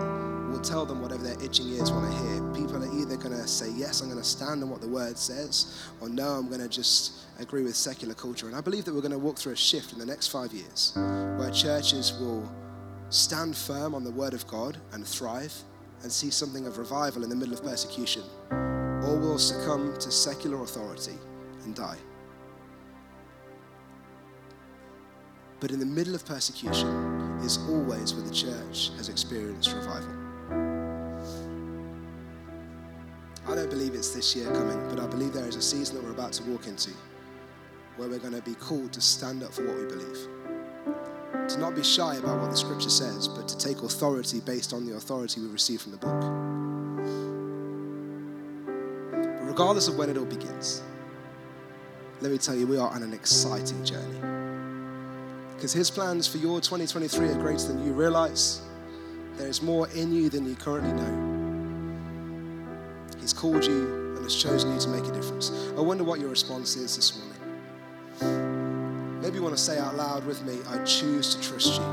will 0.49 0.62
tell 0.62 0.86
them 0.86 1.01
whatever 1.01 1.23
their 1.23 1.41
itching 1.43 1.67
ears 1.69 1.91
want 1.91 2.12
to 2.12 2.17
hear. 2.17 2.53
People 2.53 2.84
are 2.84 2.99
either 3.01 3.17
going 3.17 3.36
to 3.36 3.47
say, 3.47 3.71
Yes, 3.75 4.01
I'm 4.01 4.10
going 4.10 4.21
to 4.21 4.27
stand 4.27 4.63
on 4.63 4.69
what 4.69 4.82
the 4.82 4.88
Word 4.88 5.17
says, 5.17 5.82
or 6.01 6.10
No, 6.10 6.29
I'm 6.29 6.47
going 6.47 6.62
to 6.62 6.69
just 6.69 7.25
agree 7.39 7.63
with 7.63 7.75
secular 7.75 8.13
culture. 8.13 8.47
And 8.47 8.55
I 8.55 8.62
believe 8.62 8.86
that 8.86 8.93
we're 8.93 9.01
going 9.01 9.12
to 9.12 9.19
walk 9.19 9.38
through 9.38 9.53
a 9.53 9.58
shift 9.58 9.93
in 9.93 9.99
the 9.99 10.05
next 10.05 10.27
five 10.27 10.53
years 10.53 10.93
where 10.95 11.49
churches 11.51 12.13
will 12.19 12.49
stand 13.10 13.58
firm 13.58 13.95
on 13.95 14.03
the 14.03 14.12
word 14.12 14.34
of 14.34 14.45
God 14.45 14.77
and 14.93 15.05
thrive 15.05 15.53
and 16.03 16.12
see 16.12 16.29
something 16.29 16.67
of 16.67 16.77
revival 16.77 17.23
in 17.23 17.29
the 17.29 17.36
middle 17.36 17.53
of 17.53 17.63
persecution, 17.63 18.23
or 19.09 19.17
will 19.17 19.39
succumb 19.39 19.97
to 19.97 20.11
secular 20.11 20.61
authority 20.61 21.17
and 21.63 21.75
die. 21.75 21.97
But 25.59 25.71
in 25.71 25.79
the 25.79 25.85
middle 25.85 26.13
of 26.13 26.25
persecution 26.25 26.87
is 27.43 27.57
always 27.69 28.13
where 28.13 28.23
the 28.23 28.33
church 28.33 28.91
has 28.97 29.09
experienced 29.09 29.73
revival. 29.73 30.15
I 33.47 33.55
don't 33.55 33.69
believe 33.69 33.95
it's 33.95 34.11
this 34.11 34.35
year 34.35 34.45
coming, 34.51 34.87
but 34.89 34.99
I 34.99 35.07
believe 35.07 35.33
there 35.33 35.47
is 35.47 35.55
a 35.55 35.61
season 35.61 35.95
that 35.95 36.03
we're 36.03 36.11
about 36.11 36.33
to 36.33 36.43
walk 36.43 36.67
into 36.67 36.91
where 37.97 38.07
we're 38.07 38.19
going 38.19 38.35
to 38.35 38.43
be 38.43 38.53
called 38.53 38.93
to 38.93 39.01
stand 39.01 39.41
up 39.41 39.53
for 39.53 39.65
what 39.65 39.75
we 39.75 39.85
believe 39.85 40.27
to 41.49 41.57
not 41.57 41.75
be 41.75 41.81
shy 41.81 42.15
about 42.17 42.39
what 42.39 42.51
the 42.51 42.57
scripture 42.57 42.91
says, 42.91 43.27
but 43.27 43.47
to 43.47 43.57
take 43.57 43.81
authority 43.81 44.39
based 44.39 44.71
on 44.71 44.85
the 44.85 44.95
authority 44.95 45.41
we 45.41 45.47
receive 45.47 45.81
from 45.81 45.93
the 45.93 45.97
book. 45.97 46.68
Regardless 49.59 49.89
of 49.89 49.97
when 49.97 50.09
it 50.09 50.15
all 50.17 50.23
begins, 50.23 50.81
let 52.21 52.31
me 52.31 52.37
tell 52.37 52.55
you, 52.55 52.65
we 52.65 52.77
are 52.77 52.89
on 52.91 53.03
an 53.03 53.13
exciting 53.13 53.83
journey. 53.83 54.21
Because 55.53 55.73
his 55.73 55.91
plans 55.91 56.29
for 56.29 56.37
your 56.37 56.61
2023 56.61 57.27
are 57.27 57.33
greater 57.33 57.67
than 57.67 57.85
you 57.85 57.91
realize. 57.91 58.61
There 59.35 59.49
is 59.49 59.61
more 59.61 59.89
in 59.89 60.13
you 60.13 60.29
than 60.29 60.47
you 60.47 60.55
currently 60.55 60.93
know. 60.93 61.13
He's 63.19 63.33
called 63.33 63.65
you 63.65 64.13
and 64.15 64.23
has 64.23 64.33
chosen 64.33 64.73
you 64.73 64.79
to 64.79 64.87
make 64.87 65.03
a 65.03 65.11
difference. 65.11 65.51
I 65.77 65.81
wonder 65.81 66.05
what 66.05 66.21
your 66.21 66.29
response 66.29 66.77
is 66.77 66.95
this 66.95 67.19
morning. 68.21 69.19
Maybe 69.21 69.35
you 69.35 69.43
want 69.43 69.57
to 69.57 69.61
say 69.61 69.77
out 69.77 69.97
loud 69.97 70.25
with 70.25 70.41
me, 70.45 70.59
I 70.69 70.81
choose 70.85 71.35
to 71.35 71.41
trust 71.41 71.81
you. 71.81 71.87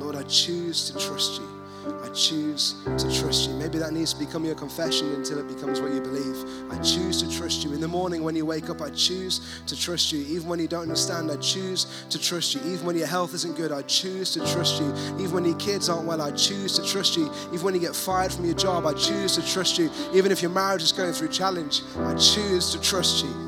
Lord, 0.00 0.16
I 0.16 0.24
choose 0.24 0.90
to 0.90 0.98
trust 0.98 1.40
you. 1.40 1.57
I 2.02 2.08
choose 2.10 2.74
to 2.84 3.20
trust 3.20 3.48
you. 3.48 3.56
Maybe 3.56 3.78
that 3.78 3.92
needs 3.92 4.12
to 4.12 4.18
become 4.18 4.44
your 4.44 4.54
confession 4.54 5.12
until 5.14 5.38
it 5.38 5.48
becomes 5.48 5.80
what 5.80 5.92
you 5.92 6.00
believe. 6.00 6.36
I 6.70 6.78
choose 6.78 7.22
to 7.22 7.30
trust 7.30 7.64
you. 7.64 7.72
In 7.72 7.80
the 7.80 7.88
morning 7.88 8.22
when 8.22 8.34
you 8.34 8.46
wake 8.46 8.70
up, 8.70 8.80
I 8.80 8.90
choose 8.90 9.62
to 9.66 9.76
trust 9.76 10.12
you. 10.12 10.20
Even 10.20 10.48
when 10.48 10.58
you 10.58 10.68
don't 10.68 10.82
understand, 10.82 11.30
I 11.30 11.36
choose 11.36 11.86
to 12.10 12.18
trust 12.18 12.54
you. 12.54 12.60
Even 12.72 12.86
when 12.86 12.96
your 12.96 13.06
health 13.06 13.34
isn't 13.34 13.56
good, 13.56 13.72
I 13.72 13.82
choose 13.82 14.32
to 14.32 14.40
trust 14.52 14.80
you. 14.80 14.94
Even 15.18 15.32
when 15.32 15.44
your 15.44 15.58
kids 15.58 15.88
aren't 15.88 16.06
well, 16.06 16.20
I 16.20 16.30
choose 16.32 16.76
to 16.78 16.86
trust 16.86 17.16
you. 17.16 17.30
Even 17.52 17.62
when 17.62 17.74
you 17.74 17.80
get 17.80 17.94
fired 17.94 18.32
from 18.32 18.44
your 18.44 18.54
job, 18.54 18.86
I 18.86 18.94
choose 18.94 19.36
to 19.36 19.46
trust 19.46 19.78
you. 19.78 19.90
Even 20.14 20.32
if 20.32 20.42
your 20.42 20.50
marriage 20.50 20.82
is 20.82 20.92
going 20.92 21.12
through 21.12 21.28
challenge, 21.28 21.82
I 21.98 22.14
choose 22.14 22.72
to 22.72 22.80
trust 22.80 23.24
you. 23.24 23.47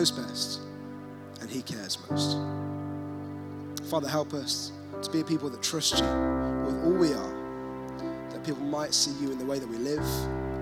Knows 0.00 0.10
best 0.10 0.60
and 1.42 1.50
He 1.50 1.60
cares 1.60 1.98
most. 2.10 2.38
Father, 3.90 4.08
help 4.08 4.32
us 4.32 4.72
to 5.02 5.10
be 5.10 5.20
a 5.20 5.24
people 5.24 5.50
that 5.50 5.62
trust 5.62 5.98
you 5.98 6.04
with 6.64 6.84
all 6.84 6.94
we 6.94 7.12
are, 7.12 8.30
that 8.30 8.42
people 8.44 8.62
might 8.62 8.94
see 8.94 9.12
you 9.22 9.30
in 9.30 9.38
the 9.38 9.44
way 9.44 9.58
that 9.58 9.68
we 9.68 9.76
live, 9.76 10.04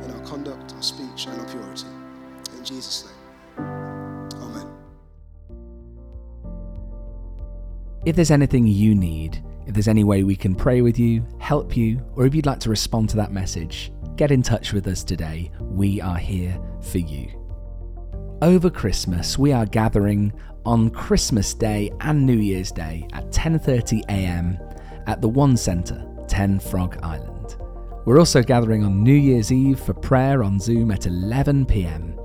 in 0.04 0.10
our 0.10 0.20
conduct, 0.26 0.74
our 0.74 0.82
speech, 0.82 1.26
and 1.26 1.40
our 1.40 1.46
purity. 1.48 1.86
In 2.56 2.64
Jesus' 2.64 3.04
name. 3.04 3.64
Amen. 4.42 4.68
If 8.06 8.16
there's 8.16 8.32
anything 8.32 8.66
you 8.66 8.94
need, 8.94 9.42
if 9.66 9.74
there's 9.74 9.88
any 9.88 10.02
way 10.02 10.24
we 10.24 10.34
can 10.34 10.54
pray 10.56 10.80
with 10.80 10.98
you, 10.98 11.24
help 11.38 11.76
you, 11.76 12.04
or 12.16 12.26
if 12.26 12.34
you'd 12.34 12.46
like 12.46 12.60
to 12.60 12.70
respond 12.70 13.08
to 13.10 13.16
that 13.16 13.30
message, 13.30 13.92
get 14.16 14.32
in 14.32 14.42
touch 14.42 14.72
with 14.72 14.88
us 14.88 15.04
today. 15.04 15.52
We 15.60 16.00
are 16.00 16.18
here 16.18 16.58
for 16.80 16.98
you. 16.98 17.37
Over 18.40 18.70
Christmas, 18.70 19.36
we 19.36 19.52
are 19.52 19.66
gathering 19.66 20.32
on 20.64 20.90
Christmas 20.90 21.54
Day 21.54 21.90
and 22.02 22.24
New 22.24 22.38
Year's 22.38 22.70
Day 22.70 23.08
at 23.12 23.32
10:30 23.32 24.02
a.m. 24.08 24.56
at 25.08 25.20
the 25.20 25.28
One 25.28 25.56
Centre, 25.56 26.06
10 26.28 26.60
Frog 26.60 26.96
Island. 27.02 27.56
We're 28.04 28.20
also 28.20 28.40
gathering 28.40 28.84
on 28.84 29.02
New 29.02 29.14
Year's 29.14 29.50
Eve 29.50 29.80
for 29.80 29.92
prayer 29.92 30.44
on 30.44 30.60
Zoom 30.60 30.92
at 30.92 31.06
11 31.06 31.66
p.m. 31.66 32.16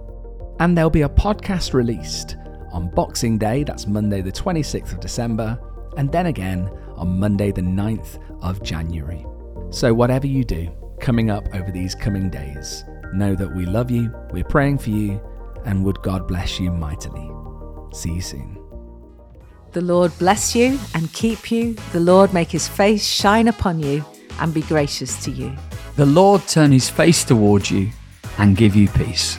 And 0.60 0.78
there'll 0.78 0.91
be 0.91 1.02
a 1.02 1.10
podcast 1.10 1.73
released 1.73 2.38
on 2.71 2.93
Boxing 2.93 3.39
Day, 3.39 3.63
that's 3.63 3.88
Monday 3.88 4.21
the 4.21 4.32
26th 4.32 4.93
of 4.93 4.99
December, 4.99 5.60
and 5.97 6.12
then 6.12 6.28
again 6.28 6.69
on 6.95 7.19
Monday 7.19 7.52
the 7.52 7.62
9th 7.62 8.19
of 8.43 8.62
January. 8.62 9.26
So 9.71 9.95
whatever 9.95 10.28
you 10.28 10.43
do 10.43 10.71
coming 10.99 11.32
up 11.32 11.47
over 11.56 11.71
these 11.71 11.95
coming 11.95 12.30
days, 12.30 12.86
know 13.15 13.34
that 13.34 13.56
we 13.56 13.65
love 13.65 13.89
you, 13.89 14.13
we're 14.32 14.43
praying 14.43 14.78
for 14.78 14.91
you, 14.91 15.19
and 15.65 15.84
would 15.84 16.02
God 16.02 16.28
bless 16.28 16.60
you 16.60 16.71
mightily. 16.71 17.30
See 17.93 18.13
you 18.13 18.21
soon. 18.21 18.60
The 19.71 19.82
Lord 19.82 20.12
bless 20.19 20.56
you 20.56 20.80
and 20.93 21.12
keep 21.13 21.52
you. 21.52 21.76
The 21.93 21.99
Lord 21.99 22.34
make 22.34 22.52
his 22.52 22.67
face 22.67 23.06
shine 23.06 23.47
upon 23.47 23.80
you 23.80 24.06
and 24.39 24.54
be 24.54 24.62
gracious 24.62 25.23
to 25.26 25.32
you. 25.32 25.56
The 25.95 26.06
Lord 26.06 26.47
turn 26.47 26.71
his 26.71 26.89
face 26.89 27.23
towards 27.23 27.71
you 27.71 27.89
and 28.38 28.58
give 28.58 28.76
you 28.76 28.88
peace. 28.89 29.38